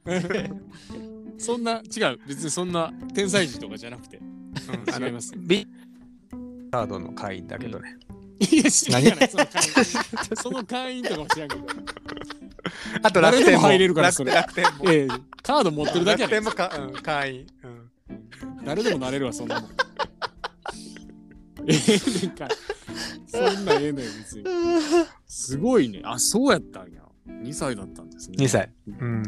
[1.38, 4.16] そんな、違う、別にそんな天才児とかじゃなくて。
[4.18, 5.32] うん違います。
[5.36, 5.66] ビ
[6.70, 7.96] カードの会員だけどね。
[8.38, 10.36] いや、知らない、その会員。
[10.42, 11.66] その会員とかも知らんけど。
[13.02, 14.90] あと誰楽天もでも入れるからそれ楽楽天も。
[14.92, 15.08] ええ
[15.42, 17.46] カード持ってるだけやね楽天もか、うん、会員。
[17.64, 17.90] うん
[18.64, 19.70] 誰でもなれるわ、そんなもん。
[21.66, 22.48] ええねんか。
[23.26, 24.44] そんなんええねん、別に。
[25.26, 26.02] すごいね。
[26.04, 27.02] あ、そうやったんや。
[27.28, 28.36] 2歳だったんですね。
[28.38, 28.70] 2歳。
[28.86, 29.22] うん。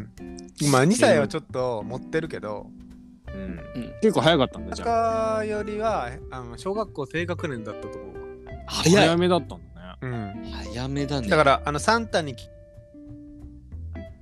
[0.71, 2.67] まあ2歳はちょっと持ってるけど、
[3.33, 4.85] うんうん結構早かったんだ、じゃ
[5.37, 5.39] あ。
[5.39, 8.21] 中よりはあの小学校低学年だったと思うわ。
[8.67, 9.97] 早めだったんだね。
[10.01, 10.51] うん。
[10.51, 12.47] 早めだねだから、あの、サンタにき、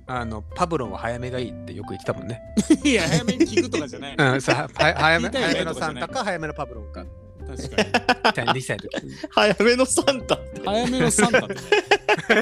[0.08, 2.40] あの、パブロンは早めがいいってよく言ってたもんね。
[2.84, 4.16] いや、早めに聞くとかじゃない。
[4.16, 5.28] うん、さは 早め
[5.64, 7.04] のサンタか早めのパブロンか。
[7.46, 7.88] 確かに。
[7.88, 9.12] みたいな2歳の時に。
[9.30, 11.60] 早めのサンタ早めのサンタってね。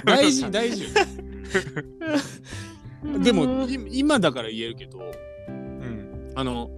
[0.05, 0.89] 大事、 大事よ。
[3.23, 4.99] でも、い今だから言えるけど、
[5.49, 6.33] うん。
[6.35, 6.71] あの、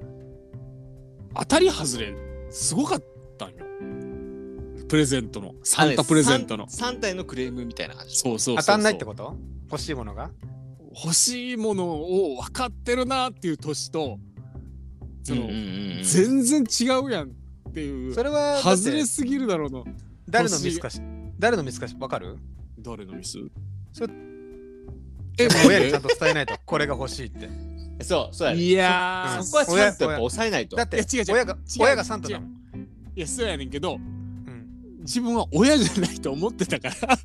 [1.36, 2.14] 当たり外れ、
[2.50, 3.04] すごかっ
[3.38, 3.56] たんよ。
[4.88, 5.54] プレゼントの。
[5.64, 6.68] サンタプレゼントの。
[6.68, 8.64] サンタへのクレームみたいな感じそうそうそうそう。
[8.64, 9.36] 当たんないってこと？
[9.70, 10.30] 欲しいものが？
[11.04, 14.18] 欲しいものを分かってるなっていう年と、
[15.22, 16.02] その、うんうんうんうん。
[16.02, 19.84] 全然違うやんっていう、それは、外れすぎるだろうな。
[20.28, 21.00] 誰のミスかし、
[21.38, 22.38] 誰のミスかしわかる？
[22.78, 23.38] 誰のミス？
[23.92, 24.14] それ
[25.38, 27.48] え、親にちゃんと伝えないと、これが欲しいって。
[28.02, 28.60] そうそうやね。
[28.60, 30.76] いやそこはちゃんとやっぱ抑えないと。
[30.76, 31.24] だっていや違う違う。
[31.34, 32.50] 親が違う親がサンタだもん。
[33.14, 34.15] いや、そうやねんけど、うん
[35.06, 37.18] 自分は親じゃないと思ってたから、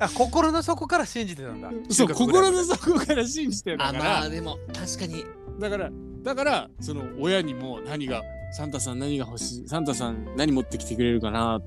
[0.00, 1.70] あ心の底から信じてたんだ。
[1.88, 5.24] そう、心の底から信じてたあから、まあでも確かに。
[5.60, 5.90] だから、
[6.22, 11.60] だから、その親にも何が、サンタさん何が欲しい、サンタさん何持ってきてくれるかな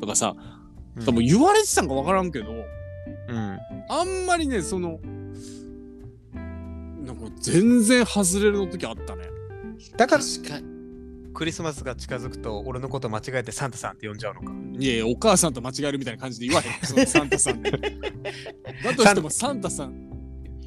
[0.00, 0.34] とかさ、
[1.04, 2.50] 多分言われてたんか分からんけど、
[3.28, 3.58] うん。
[3.88, 4.98] あんまりね、その、
[7.04, 9.22] なんか全然外れるの時あったね。
[9.96, 10.75] だから確かに
[11.36, 14.52] クリスマスが近づくと俺のこと間違えてサンタさんって呼んじゃうのか。
[14.78, 16.72] いやいや、お母さんと間違えるみたいな感じで言わへん。
[16.82, 17.70] そのサンタさんで。
[17.70, 17.78] だ
[18.94, 20.10] としてもサンタさん、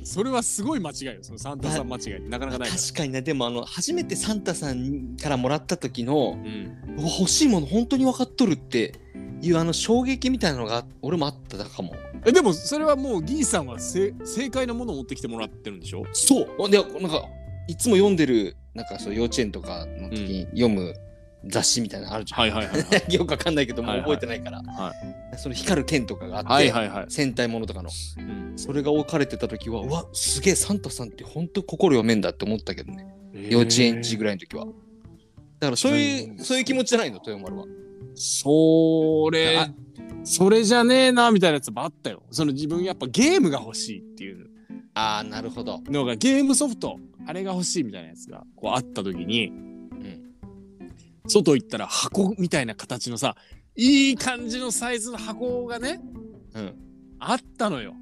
[0.03, 1.13] それはすごい間違いよ。
[1.23, 2.29] そのサンタさん間違い。
[2.29, 2.69] なかなかない。
[2.69, 6.97] 確かにねでもあの初めてサンタさんからもらった時のうん。
[7.01, 8.93] 欲しいもの本当に分かっとるって
[9.41, 11.95] いうあの衝撃みたいなのが俺もあったかも
[12.27, 16.03] えでもそれはもうギーさんはせ正解のものを持ってきてもらってるんでしょ？
[16.13, 17.23] そうでなんか
[17.67, 20.95] いつも読んでるなんかそう幼稚園とかの時に読む
[21.43, 23.11] 雑誌みたいなのあるじゃん、はいはいはいはい。
[23.13, 24.93] よくわかんないけどもう覚えてないから、は
[25.37, 27.05] その光る剣とかがあって、はいはいはい。
[27.09, 27.89] 戦隊ものとかの。
[28.17, 28.53] うん。
[28.57, 33.05] それが置かれてた時はうわすげえサンタさんって本当心読めんだって思ったけどね。
[33.49, 34.65] 幼稚園児ぐらいの時は。
[34.65, 34.71] だ
[35.67, 36.39] からそういう、うん。
[36.39, 37.65] そういう気持ちじゃないの豊丸は。
[38.15, 39.69] それあ、
[40.23, 42.23] それじゃねえなみたいなやつもあったよ。
[42.31, 44.49] その自分やっぱゲームが欲しいっていう。
[44.93, 45.81] ああなるほど。
[45.85, 49.89] のがゲームソフト、あれが欲しいみたいなやつがこうあった時に、ん
[51.27, 53.35] 外行ったら箱みたいな形のさ、
[53.75, 56.01] いい感じのサイズの箱がね、
[56.55, 56.75] うん
[57.19, 57.93] あったのよ。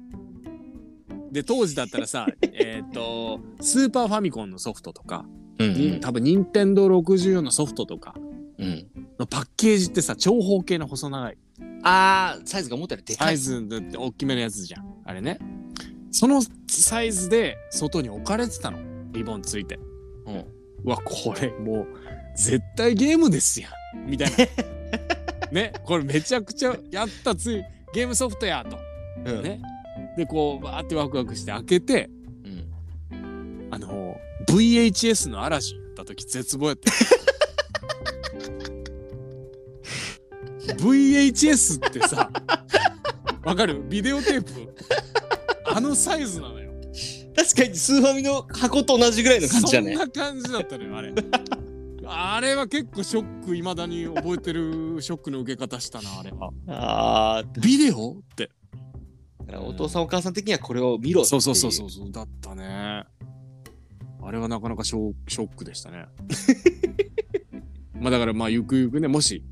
[1.32, 5.26] で、当時だったらさ、 えっと、スーパーファミコンのソフトとか、
[5.58, 8.14] うんに多分任天堂64のソフトとか
[8.58, 8.86] うん
[9.18, 11.38] のパッケージってさ、長方形の細長い
[11.82, 14.84] ああサイズが思ったよりでかいサイズだって大きめのやつじゃん。
[15.04, 15.38] あれね。
[16.10, 18.78] そのサイズで外に置かれてたの。
[19.18, 19.78] リボンついて。
[20.26, 20.44] うん
[20.84, 21.86] うわ、これもう
[22.36, 24.06] 絶対ゲームですやん。
[24.08, 24.36] みたいな。
[25.50, 28.78] ね、これめちゃくちゃやったついゲームソフトやと。
[29.24, 29.60] うんね。
[30.16, 32.08] で、こう、バーってワクワクして開けて、
[33.10, 36.92] うんあの、VHS の嵐やった時絶望やった。
[40.74, 42.30] VHS ってさ、
[43.44, 43.82] わかる？
[43.88, 44.74] ビデオテープ、
[45.66, 46.57] あのサイズなのよ。
[47.38, 51.14] 確かにスーファミの箱と同じぐらいの感じだねそんな感じだったのよ、あれ。
[52.10, 56.50] あれは結構ショック、いまだに覚えてるショックの受け方したな、あれは。
[56.66, 58.50] ああビデオって。
[59.52, 63.04] お父さんお母さん的にはこれを見ろっていそうそうそうそうそう、だったね。
[64.20, 66.06] あれはなかなかショックでしたね。
[67.94, 69.44] まあだからまあゆくゆくね、もし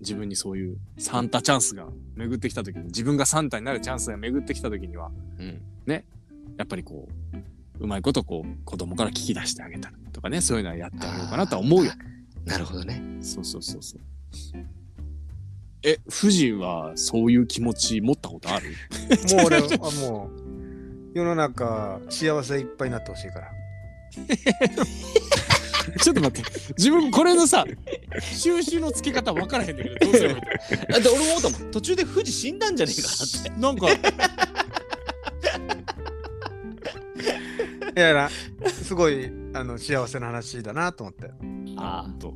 [0.00, 5.62] 自分にそういうサンタチャンスが巡ってきた時に自分がサンタになるチャンスが巡ってきた時にはうん。
[6.58, 7.08] やっぱりこ
[7.78, 11.92] ううまいことこう子供から聞き出してあげたりとかねそういうのはやってあげようかなとは思うよ。
[12.44, 13.00] なるほどね。
[13.20, 14.00] そうそうそうそう。
[15.84, 18.70] え、富士はそういう気持ち持ったことある？
[19.36, 19.68] もう俺は
[20.00, 20.30] もう
[21.14, 23.52] 世の中幸せいっぱいになってほしいから。
[26.02, 26.50] ちょっと待って。
[26.76, 27.64] 自分これのさ、
[28.34, 30.40] 収集のつけ方分からへんだけど、どうすればいい
[30.92, 31.70] だって俺も思ったもん。
[31.70, 33.50] 途中で富士死んだんじゃねえかなって。
[33.50, 34.47] のなんか、
[38.00, 38.28] やな、
[38.68, 41.30] すごいあの幸せな話だなと思って。
[41.76, 42.20] ああ。
[42.20, 42.34] と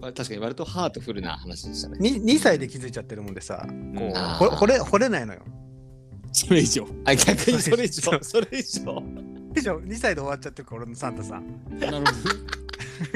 [0.00, 1.98] まあ確かに割とハートフルな話でしたね。
[1.98, 5.40] に 2, 歳で気づいちゃってるもんでさ、こうあーほ惚れ惚れないのよ。
[6.32, 6.86] それ以上。
[7.04, 9.02] あ、逆にそれ以上、それ以上。
[9.56, 11.78] 以上2歳で終わっちゃってるから俺のサンタさん。
[11.78, 12.10] なるほど。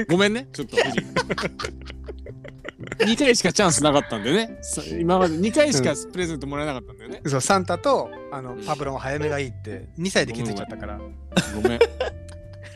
[0.09, 0.99] ごめんね、ちょっと富士。
[2.99, 4.57] 2回しかチャンスなかったんでね。
[4.61, 7.21] そ今まで2回しかプレゼントもらえなかったんだよね。
[7.25, 10.99] そうサンタとあのうんパブロン早めがいいって2歳で気づいちゃったから。
[11.55, 11.79] ごめん。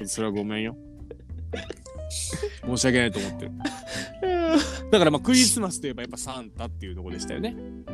[0.06, 0.76] それはごめんよ。
[2.66, 3.52] 申し訳ないと思ってる。
[4.92, 7.56] だからまあクリスマスといえばやっぱサンタっていうところでしたよね。
[7.58, 7.86] うん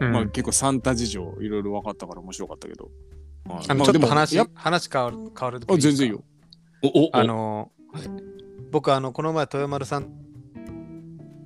[0.00, 2.90] うんまあ結構サンタ事情いろいろ分かったから面白かったけど。
[3.48, 6.22] はいあのちょっと話話変わる変わるあ全然いいよ。。
[6.82, 8.37] お、お、あ、のはい
[8.70, 10.08] 僕あのこの前豊丸さんう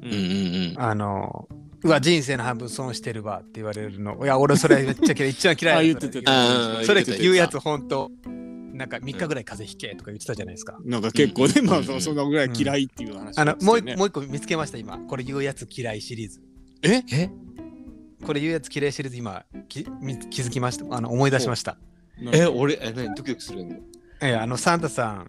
[0.04, 0.74] うんうんうん。
[0.76, 1.48] あの
[1.84, 4.24] うわ人生の半分損してるわって言われるの。
[4.24, 6.32] いや俺それめっちゃ嫌い一番嫌いあ言だってた。
[6.32, 8.10] あーそれ言うやつ本当
[8.72, 10.78] なんか3日ぐらい風邪ひけとか言ってたじゃないですか。
[10.84, 11.88] なんか結構ね、まあうん。
[11.88, 14.98] うんそそんなぐらい嫌いっていう話あのもうもう一個見つけました今。
[14.98, 16.40] これ言うやつ嫌いシリーズ。
[16.82, 17.02] え？
[17.12, 17.30] え？
[18.24, 20.96] これ言うやつ嫌いシリーズ今きみ気づきました？
[20.96, 21.76] あの思い出しました。
[22.32, 23.14] え、俺、え、何？
[23.14, 23.76] ドキドキするの
[24.20, 25.26] えあのサンタさん、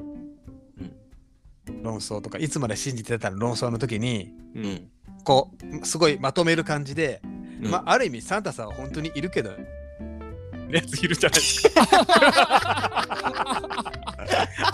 [1.84, 4.90] 論争とかいつまで信じてたの論争の時にううんん。
[5.24, 7.22] こうすごいまとめる感じで、
[7.62, 9.52] うんまあある意味サンタさんは本当にいるけど
[10.70, 11.82] やついるじゃないですか。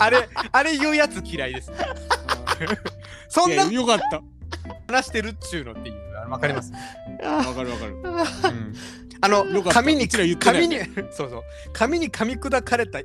[0.00, 1.70] あれあれ言うやつ嫌いです。
[3.28, 4.22] そんいなやよかった。
[4.88, 6.72] 話してるっちゅうのっていうわかります。
[7.22, 7.94] わかるわかる。
[7.94, 8.74] うん
[9.22, 10.78] あの紙に紙に
[11.12, 11.42] そうそう
[11.74, 13.02] 紙に噛み砕かれたあ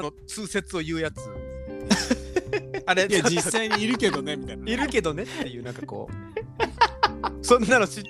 [0.00, 1.16] の通説を言うやつ。
[2.86, 4.70] あれいや実際にいるけどねみたいな。
[4.70, 6.14] いるけどねっていうなんかこう
[7.44, 8.04] そんなの知っ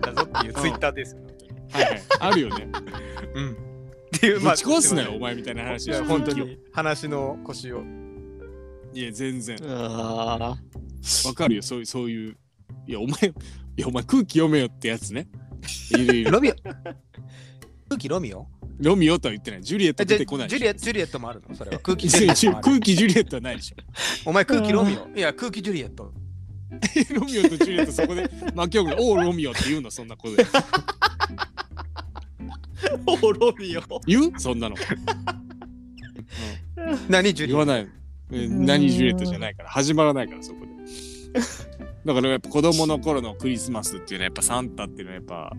[0.00, 1.22] ただぞっていうツイッターですよ。
[1.72, 2.02] はいはい。
[2.20, 2.68] あるよね。
[3.34, 3.52] うん。
[3.52, 7.82] っていうぶち壊すなよおい前みたいな話や本当に話の腰を。
[8.92, 10.56] いや全然あ
[11.26, 12.36] わかるよそういうそういう
[12.86, 13.32] いやお前い
[13.76, 15.28] やお前空気読めよってやつね。
[15.90, 16.30] いるいる。
[16.30, 16.54] ロミオ
[17.88, 18.46] 空気ロミオ？
[18.78, 19.62] ロミオとは言ってない。
[19.62, 21.54] ジュリエット出てこないジュリエットジュリエットもあるの？
[21.54, 23.76] それは空気ジジュリエット空気ジュリエットはないでしょ。
[24.28, 25.08] お前空気ロミオ？
[25.16, 26.12] いや空気ジュリエット。
[27.14, 28.96] ロミオとジュリエットそこで巻き起こる。
[29.02, 29.90] おうロミオって言うの？
[29.90, 30.46] そんなことで。
[30.52, 30.64] あ。
[33.06, 33.82] おロミオ？
[34.06, 34.32] 言う？
[34.38, 34.76] そんなの。
[37.08, 37.64] 何ジュリエット？
[37.64, 37.88] 言わない。
[38.32, 41.85] え何ジュリエットじゃないから始まらないからそこで。
[42.06, 45.52] だからやっぱ子供の頃のクリスマスっていうのはやっぱサンタっていうのはやっぱ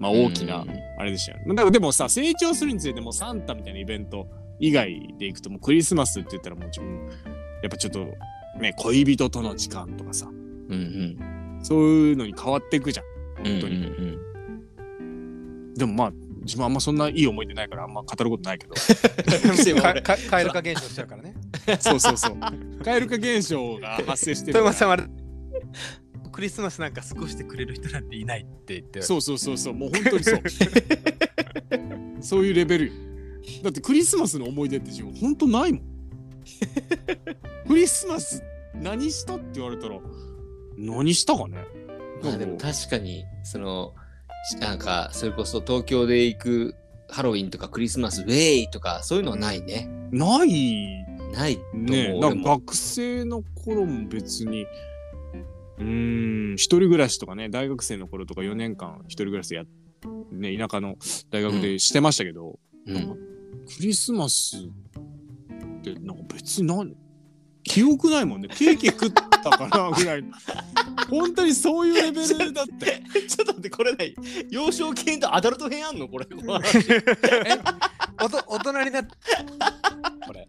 [0.00, 0.66] まあ大きな
[0.98, 1.44] あれでしたよね。
[1.50, 4.26] だからでもさ成長するにつれてもうサンタみたいなイベント
[4.58, 7.08] 以外でいくともうクリスマスって言ったらもう自分
[7.62, 8.00] やっぱちょっと
[8.58, 11.60] ね恋人との時間とかさうんうん。
[11.62, 13.06] そういうのに変わっていくじゃん
[13.44, 13.86] 本当に。
[13.86, 14.20] うん
[15.76, 18.74] でもまあ自分あんまそんないい思い出ないからあんま語ることないけど
[19.80, 21.34] カエル化現象しちゃうからね。
[21.80, 22.36] そうそうそう
[22.84, 24.58] 蛙化現象が発生してる
[26.32, 29.02] クリスマスなんか過ごしてくれる人なんていないって言って。
[29.02, 30.42] そうそうそうそうもう本当にそう
[32.22, 32.92] そういうレベルよ
[33.62, 35.82] だってクリスマスの思い出って自分本当ないもん
[37.68, 38.42] クリスマス
[38.74, 40.00] 何したって言われたら
[40.76, 41.64] 何したかね
[42.24, 43.94] まあでも確かに、その、
[44.60, 46.74] なんか、それこそ東京で行く
[47.08, 49.88] ハロウィンとかクリスマスウェイとか、そういうのはないね。
[50.10, 51.90] ないないと思う。
[51.90, 54.66] ね俺もなんか学生の頃も別に
[55.78, 59.64] うーん一人暮らしとかね大学生の頃とか4年間一人暮らしでや
[60.30, 60.96] ね田舎の
[61.30, 63.18] 大学でしてましたけど、うん。
[63.66, 66.94] クリスマスってなんか別に何
[67.62, 70.24] 記憶ないもんねケーキ食ったかなぐらい
[71.08, 74.14] 本当にそういうレベルだって ちょっと待って、これない。
[74.50, 76.08] 幼少期編とアダルト編あんの？
[76.08, 76.26] これ。
[78.22, 79.10] おと大人になって。
[80.26, 80.48] これ。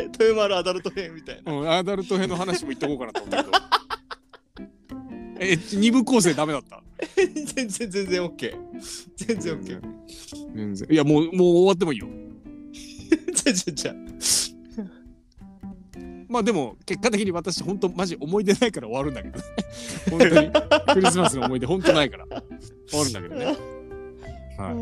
[0.00, 1.52] 豊丸アダルト編みたいな。
[1.52, 3.77] うんアダルト編の話も言っとこうかなと思うけど
[5.40, 6.82] え二部構成ダメだった？
[7.16, 8.54] 全然全然 OK。
[9.16, 9.80] 全然 OK。
[10.54, 10.88] 全然。
[10.90, 12.06] いやもうもう終わってもいいよ。
[13.34, 13.94] じゃじゃじゃ。
[16.28, 19.44] まあでも結果的に私本当マジ思い出ないから終わるんだけどね。
[20.10, 20.50] 本当に
[20.94, 22.26] クリスマスの思い出本当ないから。
[22.88, 23.44] 終わるんだけどね。
[24.58, 24.74] はい。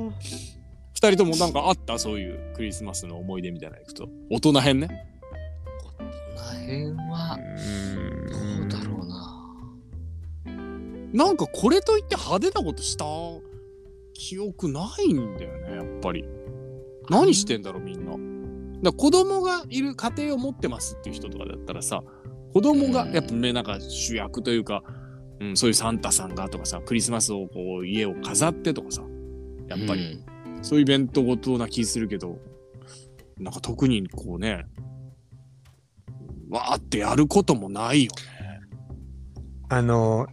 [0.95, 1.99] 二人ともなんかあった？
[1.99, 4.09] そういうクリスマスの思い出みたいなのいくと。
[4.31, 4.89] 大人編ね。
[5.83, 6.11] この
[6.59, 7.39] 辺は
[8.31, 9.16] どうだろうな。
[11.13, 13.05] なんかこれといって派手なことした
[14.15, 16.25] 記憶ないんだよねやっぱり。
[17.09, 18.17] 何してんだろうみんな。
[18.83, 22.03] だ子供がいる家庭を持ってますっていう人とかだったらさ
[22.53, 24.83] 子供がやっぱねなんか主役というか、
[25.41, 29.03] うん、そういうサンタさんがとかさクリスマスをこう家を飾ってとかさ
[29.69, 30.25] やっぱり、
[30.63, 32.39] そういうイベントごとな気するけど
[33.37, 34.65] なんか特にこうね
[36.49, 38.61] わーってやることもないよね。
[39.69, 40.27] あの、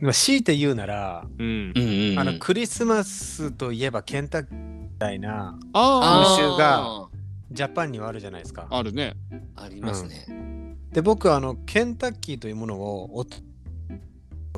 [0.00, 1.72] まあ強いて言うなら、うん。
[1.74, 2.18] うんうんうん。
[2.18, 7.08] あのクリスマスといえばケンタッキーみたいなあ風習が
[7.50, 8.66] ジャパンにはあるじゃないですか。
[8.70, 9.14] ああるね。
[9.56, 10.26] ありますね。
[10.92, 13.26] で僕はあのケンタッキーというものをお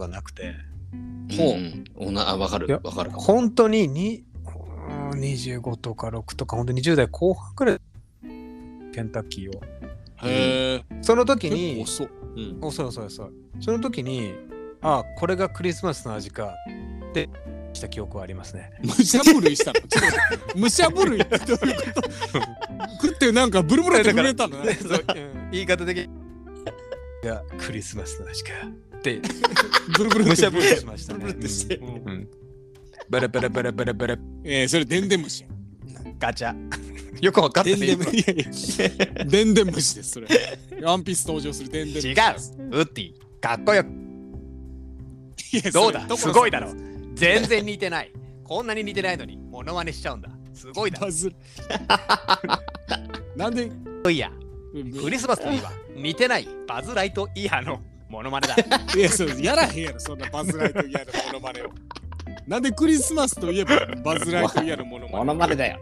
[0.01, 0.55] がなくて。
[1.37, 1.55] ほう。
[1.55, 2.67] うんおなあわかる。
[2.67, 3.11] いやわかる。
[3.11, 4.25] 本当にに
[5.13, 7.79] うん25とか6とか本当に20代後半くらい
[8.93, 9.63] ケンタッキーを。
[10.23, 12.09] へえその時結構に遅っ。
[12.37, 12.59] うん。
[12.61, 13.33] おそうそうそう。
[13.61, 14.35] その時に
[14.83, 16.55] あこれがクリスマスの味か。
[17.11, 17.29] って
[17.73, 18.71] した記憶はありますね。
[18.83, 19.81] 武者震いしたの？
[19.81, 20.61] ちょっと待って。
[20.61, 22.11] 武者震いって どういうこと？
[23.03, 24.59] 食ってなんかブルブルって震えたの？
[24.65, 24.79] ね。
[25.53, 26.09] 言い方的に。
[27.23, 28.51] がクリスマスの味か。
[28.97, 29.21] って
[29.97, 31.21] ブルブルむしゃぶりしましたね。
[31.21, 31.77] ブルブルってして。
[31.77, 31.87] うん。
[31.87, 32.29] うん。
[33.09, 34.19] バラバラバラバラバラ。
[34.45, 35.45] えー、それでんでん虫。
[36.19, 36.55] ガチャ。
[37.21, 39.95] よくわかってねでんでん虫。
[39.95, 40.29] です、それ。
[40.83, 42.09] ワンピース登場するでんでん虫。
[42.09, 42.15] 違う。
[42.15, 43.13] ウッディ。
[43.41, 43.89] かっこよく
[45.73, 46.07] どうだ？
[46.17, 46.73] すごいだろ。
[47.15, 48.13] 全然似てない。
[48.45, 50.29] こんなに似てないのにモノマネしちゃうんだ。
[50.55, 51.09] すごいだろ。
[53.37, 53.71] なんで、
[54.11, 54.31] いや
[55.01, 58.57] クリスマスといえば似てないバズ・ライトイヤーの モノマネだ。
[58.97, 61.71] いや、そうやらへんやろ、そんなバズライトイヤーのモノマネを。
[62.47, 65.17] なんでクリスマスといえばバズライトイヤーのモノマネ？
[65.19, 65.79] モノマネだよ。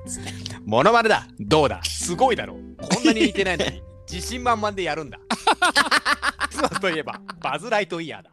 [0.67, 1.27] モノマネだ。
[1.41, 1.83] どうだ？
[1.85, 2.55] すごいだろ。
[2.55, 2.61] こ
[3.01, 5.19] んなに似てないのに自信満々でやるんだ。
[5.29, 5.35] ク
[6.51, 8.31] リスマスといえばバズ・ライトイヤーだ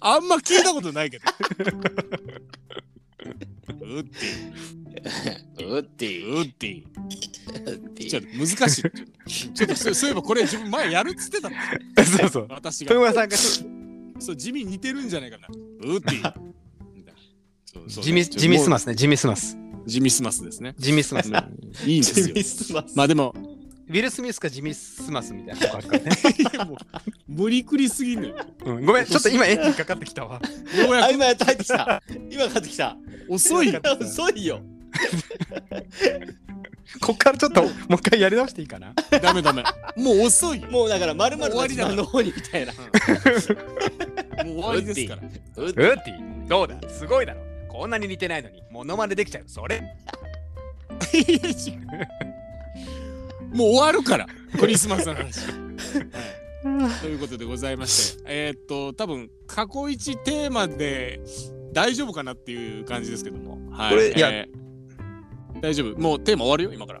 [0.00, 1.24] あんま聞いたことないけど。
[3.80, 6.84] うってうってうって
[7.64, 8.82] うってちょっと難しい。
[9.52, 11.56] ちょっとそうそういえばこれ自分前やるっつってたの。
[12.04, 13.12] そうそう私が。
[13.12, 15.48] さんがそう地味に似てるんじゃないかな。
[15.80, 16.34] うってみたいな
[17.64, 18.82] そうそうジミジミスマス。
[18.82, 19.56] スねジミスマス
[19.86, 20.74] ジミスマスですね。
[20.78, 22.84] ジミスマスうんいいんですよ。
[22.94, 23.34] まあでも、
[23.88, 26.78] ウィル・スミスかジミスマスみたいなとこあるからね、 いやもう
[27.26, 28.36] 無理くりすぎんのよ。
[28.64, 32.02] うん、ごめんちょっと今絵にかかってきたわあ、ようやく今やっと入ってきた。
[32.30, 32.96] 今帰ってきた。
[33.28, 33.80] 遅いよ。
[34.00, 34.60] 遅いよ。
[37.00, 39.62] こっからちょっともう一回やり直していいかなダメダメ。
[39.96, 40.70] もう遅いよ。
[40.70, 42.72] もうだから、まるまる終わりだからの方にみたいな。
[42.72, 42.84] もう
[44.44, 45.22] 終わりですから。
[45.56, 46.76] うウッディどうだ？
[46.88, 49.82] すごいだろこんなに似てないのにモノマネできちゃうそれ
[53.52, 54.26] もう終わるから、
[54.58, 55.40] クリスマスの話。
[55.46, 55.58] はい
[57.00, 61.20] ということでございまして、えーっと、多分過去一テーマで
[61.72, 63.58] 大丈夫かなっていう感じですけども。
[63.70, 63.90] はい。
[63.90, 65.98] これいやえー大丈夫。
[66.00, 67.00] もうテーマ終わるよ、今から。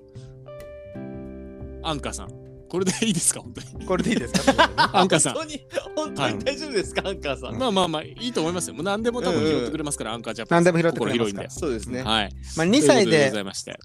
[1.82, 2.28] アンカーさん。
[2.68, 3.86] これでいいですか、本当に？
[3.86, 4.70] これでいいですか？
[4.98, 5.34] アンカーさん。
[5.34, 5.60] 本当に、
[5.96, 7.58] 本当に大丈夫ですか、アンカーさん？
[7.58, 8.74] まあまあまあ、いいと思いますよ。
[8.74, 10.62] もう何でも多分拾ってくれますから、アンカージャパン。
[10.62, 11.50] 何でも拾ってくれますから心広いんで。
[11.50, 12.02] そうですね。
[12.02, 12.30] はい。
[12.56, 13.32] まあ2歳で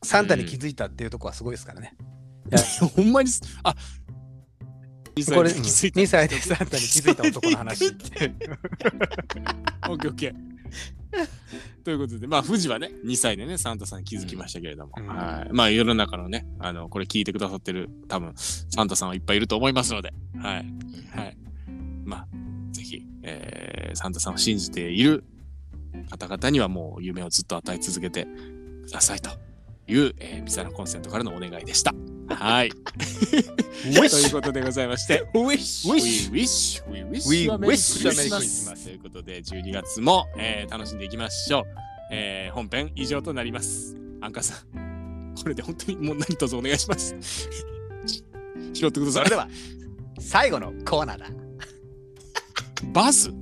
[0.04, 1.96] サンタに気づいたっていうところはすごいですからね。
[2.96, 3.76] ほんまにす、あ
[5.16, 6.00] 2これ歳で気づいた。
[6.02, 7.86] 2歳でサンタに気づいた男の話。
[7.86, 8.34] オッケー
[9.92, 10.36] オッケー。
[11.84, 15.54] ということで、まあ、富士はね、2歳でね、サンタさんに気づきましたけれども、うんはい。
[15.54, 20.66] まあ、世の中のね、あの、これ聞いてくださってる、多分、サンタさんはいっぱいいると思いますので、はい。
[21.16, 21.38] はい。
[22.06, 22.28] まあ、
[22.72, 25.24] ぜひ、えーサンタさんを信じている
[26.10, 28.28] 方々にはもう夢をずっと与え続けて
[28.86, 29.30] くださいと
[29.88, 31.94] いう、えー、ミサラコンセントからのお願いでした。
[32.30, 32.72] はい。
[33.84, 35.92] ということでございまして、Wish!
[35.92, 41.64] We wish, we wish, We wish ということで、12月も、えー楽しんでいきましょう。
[42.12, 43.96] えー本編以上となります。
[44.22, 47.16] アンカーさん、これで本当にもう何卒お願いします。
[48.74, 49.36] 拾ってくださいそれで。
[49.36, 49.48] は
[50.20, 51.26] 最後のコーナーだ。
[52.94, 53.34] バズ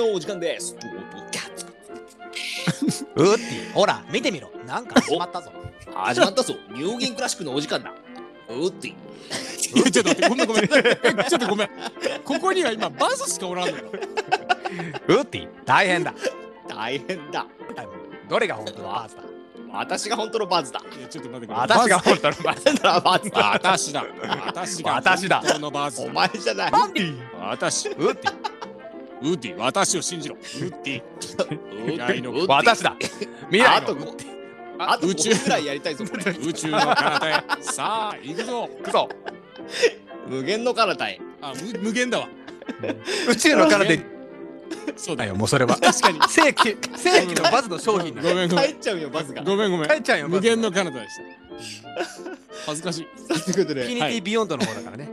[0.00, 0.74] のお時間です。
[3.14, 3.44] うーって
[3.74, 4.50] ほら見てみろ。
[4.66, 5.52] なんか始まったぞ。
[5.94, 6.54] 始まったぞ。
[6.70, 7.92] ニューギンクラシックのお時間だ。
[8.48, 10.64] うってちょっと待ってごめんごめん。
[10.64, 10.68] え
[11.28, 11.68] ちょっとごめん。
[12.24, 13.84] ここには今バズしかおらんのよ。
[15.08, 16.14] うーって大変だ。
[16.68, 17.46] 大変だ。
[18.28, 19.22] どれが本当のバースだ。
[19.72, 20.82] 私が本当のバズだ。
[21.08, 23.00] ちょっと待って私が本当のバースなんだ。
[23.00, 23.50] バズだ。
[23.52, 24.04] 私だ。
[24.96, 26.72] 私が本当のバズお前じゃない。
[27.40, 27.88] 私。
[27.90, 28.28] ウうーって
[29.28, 30.36] ッディ私を信じろ。
[30.36, 31.02] ウッディ
[31.86, 32.96] 未来の私だ。
[33.50, 34.16] 未来の
[34.78, 36.68] あと宇宙5分ぐらいやりたいぞ宇宙。
[36.68, 37.32] の彼方へ。
[37.60, 38.68] さあ行くぞ。
[38.82, 39.08] くぞ。
[40.26, 41.20] 無限の彼方へ。
[41.42, 42.28] あ無無限だわ。
[43.28, 44.06] 宇宙の彼で
[44.96, 45.34] そうだよ。
[45.34, 45.76] もうそれは。
[45.76, 46.18] 確かに。
[46.28, 48.22] 正規正規のバズの商品だ。
[48.22, 48.66] ごめんごめん。
[48.68, 49.42] 帰っちゃうよバズが。
[49.42, 49.88] ごめんごめん。
[49.88, 51.40] 帰っちゃうよ無限の彼方でした。
[52.66, 53.06] 恥ずかし
[53.52, 53.94] ということインフィで。
[53.94, 55.10] ニティビヨンドの方だからね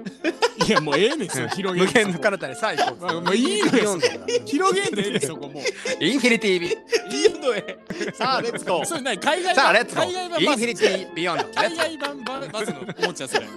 [0.67, 3.97] いいやもうええねんそれ広げ無限の彼方でさあ行こうまあもういいのよ。
[4.45, 6.03] 広げんでええねんそこもう。
[6.03, 7.77] インフィニティビビヨンドへ
[8.13, 8.85] さあレッツゴー。
[8.85, 10.05] それ何海外さあ版レッツゴー。
[10.05, 11.43] 海外版インフィニティビヨンド。
[11.55, 13.47] 海外版ババズのおもちゃそれ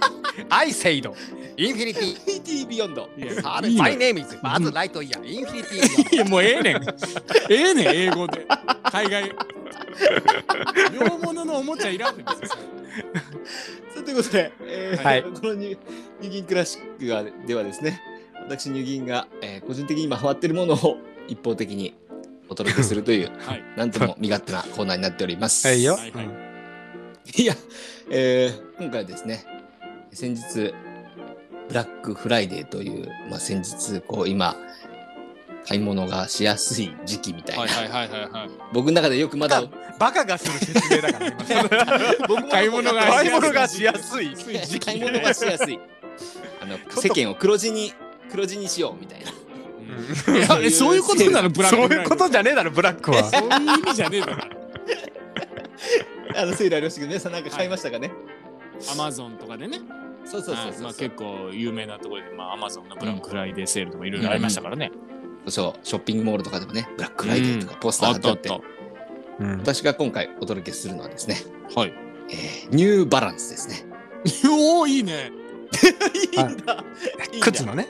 [0.49, 1.15] アイセイド。
[1.57, 3.09] インフィニティビヨンド。
[3.17, 5.25] いやさあいいの My name is バズ・ライトイヤー。
[5.25, 6.15] インフィニティビヨンド。
[6.15, 6.75] いやもうええねん。
[7.49, 8.45] ええねん英語で。
[8.91, 9.31] 海外。
[10.93, 12.47] 両物のおもちゃいらんねん別に。
[12.47, 12.61] それ
[13.93, 15.23] さあということで、えーはい。
[15.31, 18.01] このニューギンクラシックがではですね
[18.43, 21.93] 私ニューギンが、えー個人的に今ハマってるものを一方的に
[22.49, 23.63] お届けするという はい。
[23.77, 25.67] なんとも身勝手なコーナーになっております。
[25.67, 25.83] はい。
[25.83, 26.29] よはいはい。
[27.37, 27.55] いや、
[28.09, 29.45] えー今回はですね、
[30.11, 30.73] 先日、
[31.69, 34.55] ブラックフライデーという、まあ、先日、こう、今、
[35.67, 38.49] 買い物がしやすい時期みたいな、はいはいはいはいはい。
[38.73, 39.63] 僕の中でよくまだ、
[40.01, 41.37] バカがする説明だから今。
[42.27, 44.33] 僕も買い物が買い物がしやすい。
[44.83, 45.79] 買い物がしやすい。
[46.59, 47.93] あの世間を黒字に、
[48.31, 49.29] 黒字にしようみたいな。
[50.35, 51.49] いやえそういうことなの？
[51.51, 53.23] ブラックそういうことじゃねえだろブラックは。
[53.25, 54.43] そういう意味じゃねえだろ。
[56.35, 58.11] あの、セールありましたけど、皆さんなんか買いましたかね、
[58.91, 59.81] アマゾンとかでね。
[60.25, 60.71] そうそうそうそう。
[60.71, 60.81] はい。
[60.81, 64.91] まあ結構有名なところでまあアマゾンのブラックフライデーセールとかいろいろありましたからね。
[65.47, 68.37] そう、ショッピングモールとかでもね、ブラックフライデーとかポスターあ貼っあっ。
[68.37, 68.80] たあって
[69.41, 69.57] うん。
[69.59, 71.37] 私が今回お届けするのはですね、
[71.73, 71.93] たはい。
[72.29, 73.85] えーニューバランスですね。
[74.49, 75.31] おおいいね。
[76.33, 76.83] いいんだ。
[77.33, 77.35] い。
[77.35, 77.45] いんだ。
[77.45, 77.87] 靴のね。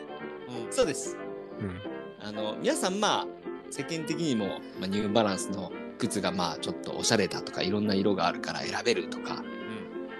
[0.69, 1.17] そうです。
[1.59, 1.81] うん。
[2.25, 3.27] あの皆さんまあ
[3.69, 9.43] 世間的にも、まあ、ニューバランスの靴がまあちょっとおしゃれだとかいろんな色があるから選べるとか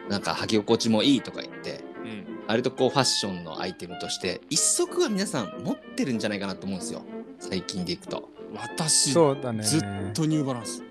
[0.10, 2.10] なんか履き心地もいいとか言ってうん。
[2.10, 7.04] うん割とこうファッションのアイテムとして一足は皆さん持ってるんじゃないかなと思うんですよ。
[7.40, 8.30] 最近でいくと。
[8.54, 9.64] 私そうだね。
[9.64, 9.82] ずっ
[10.14, 10.84] とニューバランス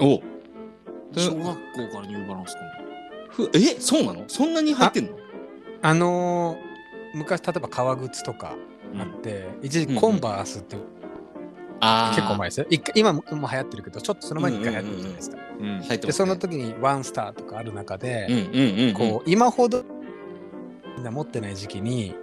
[0.00, 0.22] お。
[1.16, 2.60] 小学校からニューバランスか
[3.30, 4.24] ふえそうなの？
[4.28, 5.12] そんなに入ってんの？
[5.82, 6.74] あのー
[7.16, 8.56] 昔例えば革靴とか
[8.98, 10.76] あって一時期コンバースって
[11.78, 12.16] あー。
[12.16, 12.66] 結構前ですよ。
[12.70, 15.36] 一回今ももう流行ってるけどちょっとその前に一回流行ってるじゃないですか。
[16.06, 19.84] でその時にワンスターとかある中でうんうんうん、うん、こう今ほど
[20.96, 22.16] みんな持ってない時期に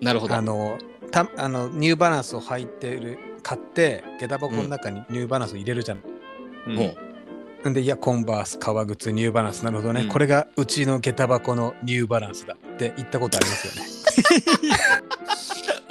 [0.00, 0.34] なるほど。
[0.34, 0.78] あの
[1.10, 5.98] たあのニューバランスを履いてる買って下駄箱の中にニューバランスを入れるじゃん。
[6.66, 6.96] うんもん
[7.64, 9.64] でいやコンバース革靴ニューバランス。
[9.64, 10.08] なるほどね、うん。
[10.08, 13.88] これがうちの下駄箱のニューバランスだって言ったことありますよね。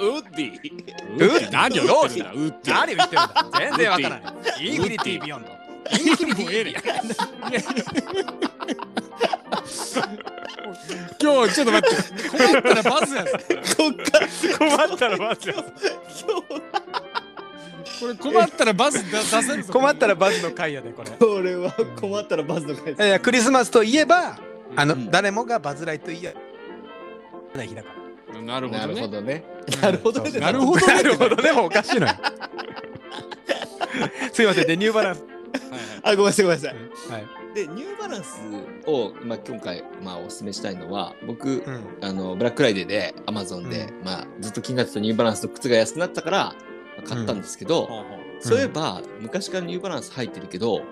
[0.00, 0.52] うウッディ。
[0.52, 1.50] ウッディ。
[1.52, 2.32] 何を言ってるんだ？
[2.32, 2.74] ウッディ。
[2.74, 3.50] 何を言ってるんだ？
[3.58, 4.22] 全然わからない。
[4.66, 5.48] infinity beyond。
[5.98, 6.88] infinity。beyond。
[7.50, 7.60] いや
[11.20, 12.28] 今日ちょっと待って。
[12.28, 13.30] 困ったらバズやぞ。
[13.76, 14.26] こっから
[14.58, 15.54] 困ったらバズよ
[18.00, 21.10] これ困ったらバズ出出せるぞ困ったらバズの回やでこれ。
[21.10, 24.38] これは困ったらバズの回ですいやクリスマスといえば
[24.76, 27.88] あの、うん誰もがバズライトイヤーない日だか
[28.32, 28.42] ら。
[28.42, 29.44] なるほどね、なるほどね。
[29.82, 30.30] なるほどね。
[30.40, 32.12] なるほどねなるほどねもうおかしいのよ。
[34.32, 35.20] すいませんでニューバランス。
[35.20, 35.28] はい
[36.02, 36.78] あ、ごめんなさい、ごめんなさい。
[37.12, 37.26] はい。
[37.54, 38.38] で、ニューバランス
[38.86, 41.84] を、まあ、今回、まあ、お勧めしたいのは、僕、うん。
[42.00, 46.54] あの、ブラックフライデーで、アマゾンで、うまあ、ずっと気になってたニューバランスの靴が安くなったから、まあ
[47.02, 47.88] 買ったんですけど、
[48.40, 50.82] そういえば、昔からニューバランス入ってるけど、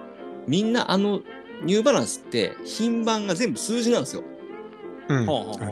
[0.47, 1.21] みんなあの、
[1.63, 4.23] ニューバランスって、品番が全部数字なんですよ。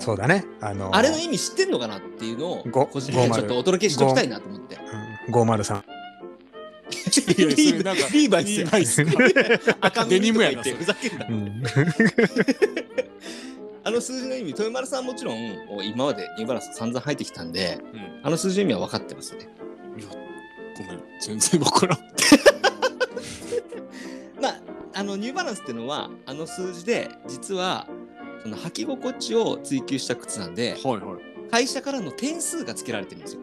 [0.00, 0.44] そうだね。
[0.60, 4.76] あのあれの意味知ってんのかなっていうのを、ご個人的にちょっとお届けしておきたいなと思って。
[4.76, 5.82] うん503。
[6.84, 9.02] いやそれなんか リーバイスリーバイス
[9.80, 11.62] 赤デニムやなとか言ってふざけんなうん。
[13.84, 15.36] あの数字の意味、豊丸さんもちろん、
[15.82, 19.48] 今までニューバランス散々入ってきたんで、うんあの数字の意味は分かってますよね。
[21.26, 21.98] 全然わからん。
[24.40, 24.60] まあ、
[24.92, 27.86] あの、のニューバランスっていうのはあの数字で実は
[28.42, 31.50] その履き心地を追求した靴なんではいはい。
[31.50, 33.40] 会社からの点数がつけられてるんですよ。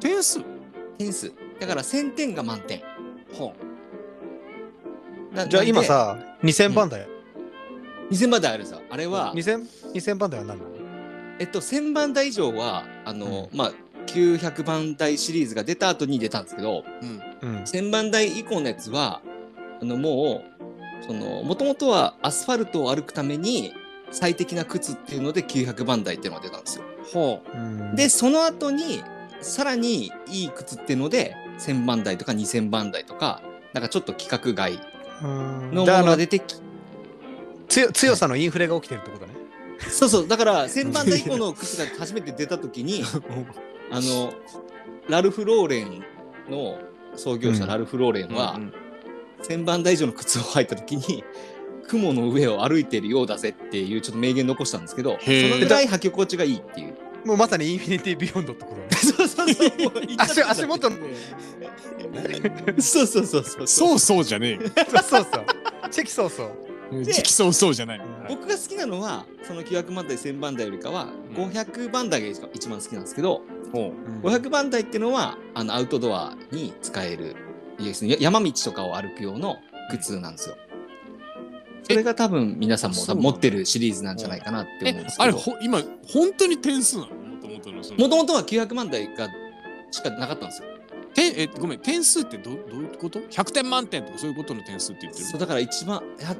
[0.00, 0.40] 点数？
[0.98, 1.32] 点数。
[1.58, 2.82] だから1000点が満点。
[5.48, 7.08] じゃあ今さ、2000番台。
[8.10, 10.70] 2000番台あるさあれは、2000, 2000番台は何なの？
[11.40, 13.72] えっと1000番台以上はあの、まあ
[14.06, 17.22] 900番台シリーズが出た後に出たんですけどうん。
[17.42, 17.62] うん。
[17.62, 19.20] 1000番台以降のやつは
[19.80, 20.42] あのも
[21.02, 23.74] うそのもともとはアスファルトを歩くために
[24.10, 26.84] 最適な靴っていうので900番台っていうのが出たんですよ。
[27.12, 29.02] はうんでその後に
[29.40, 33.42] さらにいい靴っていうので1000番台とか2000番台とか
[33.72, 34.80] なんかちょっと規格外
[35.22, 36.56] うんのもののが出てき
[37.68, 39.34] 強強さのインフレが起きてるってことね。
[39.90, 43.04] そうそうだから1000番台以降の 靴が初めて出た時に
[43.90, 44.32] あの
[45.08, 46.04] ラルフ・ローレン
[46.50, 46.78] の
[47.16, 48.72] 創業者うんラルフ・ローレンは、うん
[49.44, 51.22] 1000番台以上の靴を履いた時に
[51.86, 58.88] 雲の上を歩いてるようだぜっていうちょっと名言残したんですけどそのぐらい履き心地がいいっていうもうまさにインフィニティビヨンドってことね。
[58.96, 60.96] そうそうそう足足元の
[62.80, 64.60] そうそうそうそうそうそうじゃねえよ。
[64.88, 65.44] そうそうそう。
[65.90, 66.50] チェキそうそう。
[67.02, 68.04] 時期そうそうじゃないの。
[68.28, 73.42] 僕が好きなのはその900番台1000番台よりかは500番台が一番好きなんですけど、
[73.72, 73.92] ほ
[74.22, 77.36] 500番台っていうのはあのアウトドアに使える
[78.20, 79.56] 山道とかを歩く用の
[79.90, 80.56] 靴なんですよ。
[81.82, 85.22] それが多分皆さんも持ってるシリーズなんじゃないかなって思うんえです、けど。
[85.24, 87.08] あれほ今本当に点数なの？
[87.08, 89.28] もともとのもともとは900万台が
[89.90, 90.68] しかなかったんですよ。
[91.12, 95.26] 点えごめん点数ってどどういうこと ?100 点満点とかそういうことの点数って言ってる？
[95.26, 96.34] そうだから一番や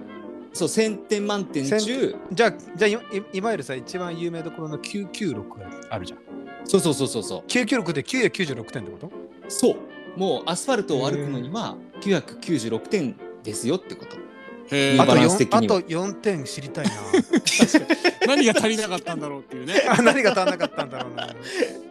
[0.54, 6.20] そう1000点満点1000中じゃあ、じゃあいいいわゆるさ、一番有名どころの996があるじゃん。
[6.64, 7.50] そうそうそうそうそう。
[7.50, 9.12] 996で996点ってこと？
[9.48, 10.18] そう。
[10.18, 14.16] もうアスファルトを歩くのには996点ですよってこと。
[14.74, 15.76] へあとバランス 4, 的には。
[15.76, 16.92] あと4点知りたいな。
[18.28, 19.74] 何が足りなかったんだろうっていうね。
[19.90, 21.34] あ何が足らなかったんだろうな。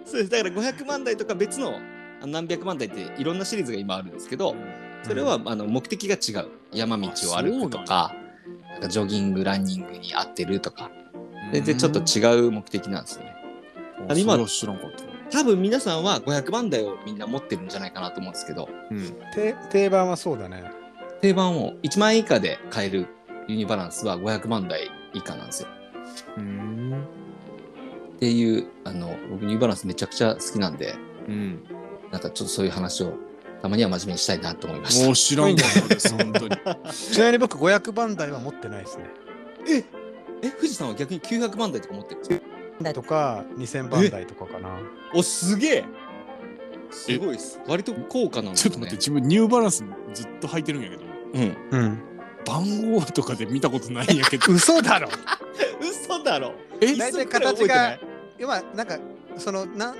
[0.06, 0.30] そうです。
[0.30, 1.80] だから500万台とか別の
[2.22, 4.56] あ何百万台っていろんなシリーズが今あるんですけど
[5.04, 6.48] それはあの目的が違う。
[6.72, 8.16] 山道を歩くとか
[8.74, 10.92] なんかジョギングランニングに合ってるとか
[11.52, 13.36] 全然ちょっと違う目的なんですよね。
[14.10, 15.04] あ今知らんかった。
[15.32, 19.18] 多分皆さんは500万台をみんな持ってるんじゃないかなと思うんですけどうん。
[19.34, 20.64] 定定番はそうだね。
[21.22, 23.08] 定番を1万円以下で買える
[23.48, 25.70] ユニバランスは500万台以下なんですよ。
[26.38, 27.04] うん。
[28.16, 30.96] っていうあの僕ユニバランスめちゃくちゃ好きなんで
[31.28, 31.64] うん。
[32.12, 33.14] なんかちょっとそういう話を
[33.64, 35.06] たまには真面目にしたいなと思いました。
[35.06, 36.58] もう知らんかったです本当に。
[36.92, 39.06] ちなみに僕500番台は持ってないですね。
[39.70, 39.86] え
[40.42, 42.42] え富士山は逆に900万台とか持ってるんです
[42.84, 42.94] か？
[42.94, 44.68] とか2000番台とかかな。
[45.14, 45.86] おすげえ
[46.92, 47.58] すごいです。
[47.66, 48.60] 割と高価なんで。
[48.60, 51.04] ちょっと待って自分ニューバランスずっと履いてるんやけど
[51.36, 51.58] うん。
[51.72, 52.00] うん。
[52.46, 54.44] 番号とかで見たことないんやけど。
[54.52, 55.08] 嘘だろ
[55.80, 57.98] 嘘だろえ大体形が
[58.38, 59.00] 今なんか
[59.38, 59.96] そのなな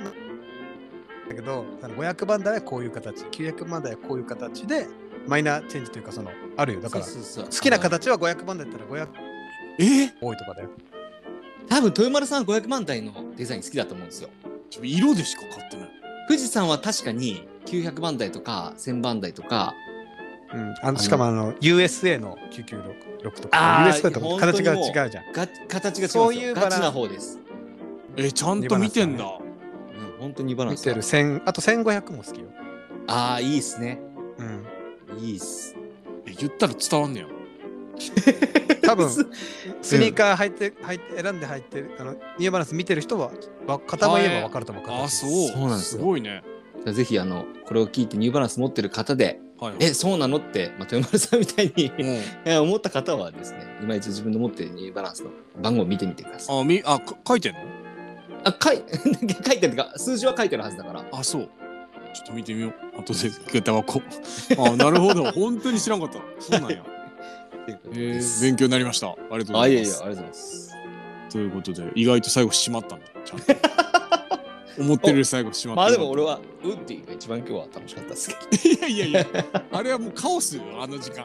[1.36, 4.88] だけどあの500番台はこういう形900番台はこういう形で
[5.28, 9.08] マイナーチェンジというかそのあるよだからそうそうそう好きな形は500番台だったら500
[9.80, 10.14] え？
[10.22, 10.70] 多いとかだよ
[11.68, 14.30] 多分豊丸さんは500万台のデザイン好きだと思うんですよ。
[14.70, 15.90] ちょ色でしか買ってない。
[16.28, 19.74] 富士山は確かに900番台とか1000番台とか
[20.54, 26.10] うん、あのしかもあの USA の996とか USA と本形が違うじゃんが形が違う。
[26.10, 27.40] そういうバランスガチな方です。
[28.18, 29.40] えちゃんと見てんだ。
[30.24, 32.48] うん、本当にバランスが見てる1000あと1500も好きよ
[33.08, 34.00] ああ、いいっすね。
[34.38, 34.66] うん
[35.20, 35.76] いいっす。
[36.26, 37.28] え言ったら伝わんねや。
[38.82, 39.10] 多分
[39.82, 43.32] スニーカー履いて履いて選んで履いてるあのニューバランス見てる人は
[43.68, 45.30] わ型も言えば分かると思う形あそう。
[45.50, 46.44] そうなんですごいね。
[46.92, 49.84] ぜひ、あの、これを聞いてニューバランス持ってる方で、はいはい。
[49.86, 55.30] え、そうなのって、まあ、豊丸さんみたいにうんえ 思った方はですね、今一度自分の持ってるニューバランスの
[55.62, 56.60] 番号を見てみてください。
[56.60, 57.83] あみあか書いてんの？
[58.44, 58.84] あ、書い
[59.46, 61.06] 書いてるか、数字は書いてるはずだから。
[61.12, 61.50] あそう。
[62.14, 63.00] ちょっと見てみよう。
[63.00, 64.02] 後で下駄箱。
[64.58, 65.24] あなるほど。
[65.34, 66.20] 本当に知らんかった。
[66.40, 66.84] そうなんや。
[67.94, 69.08] えー、勉強になりました。
[69.08, 69.90] ありがとうごあ、ざいます。
[69.90, 70.76] いやいや、ありがとうございます。
[71.32, 73.06] ということで意外と最後閉まったんだ。
[73.26, 73.54] ちゃんと。
[74.80, 75.82] 思ってるより最後閉まった。
[75.82, 78.36] まあでも俺は、ウッディが一番今日は楽しかったですけ
[78.80, 78.88] ど。
[78.88, 81.24] いやいやいや、あれはもうカオスよ、あの時間。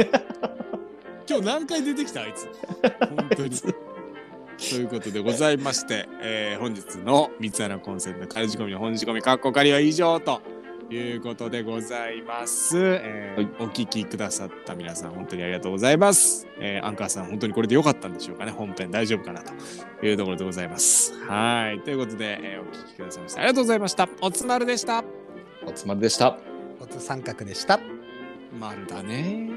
[1.28, 2.46] 今日何回出てきたあいつ。
[3.16, 3.50] 本当に。
[4.58, 10.42] ということでございまして、えー本日の三つ穴コンセント仮仕込みの本仕込みかっこ仮は以上と
[10.90, 18.50] いうことでございます、えーお聞きくださった皆さん本当にありがとうございます、えーアンカーさん本当にこれで良かったんでしょうかね。
[18.50, 19.52] 本編大丈夫かなと
[20.04, 21.14] いうところでございます。
[21.24, 21.80] はい。
[21.80, 24.08] ということで、えーお聞きくださいましてありがとうございました。
[24.20, 25.04] おつまるでした。
[25.64, 26.36] おつまりでした。
[26.80, 27.80] おつ三角でした。
[28.58, 29.50] 丸だね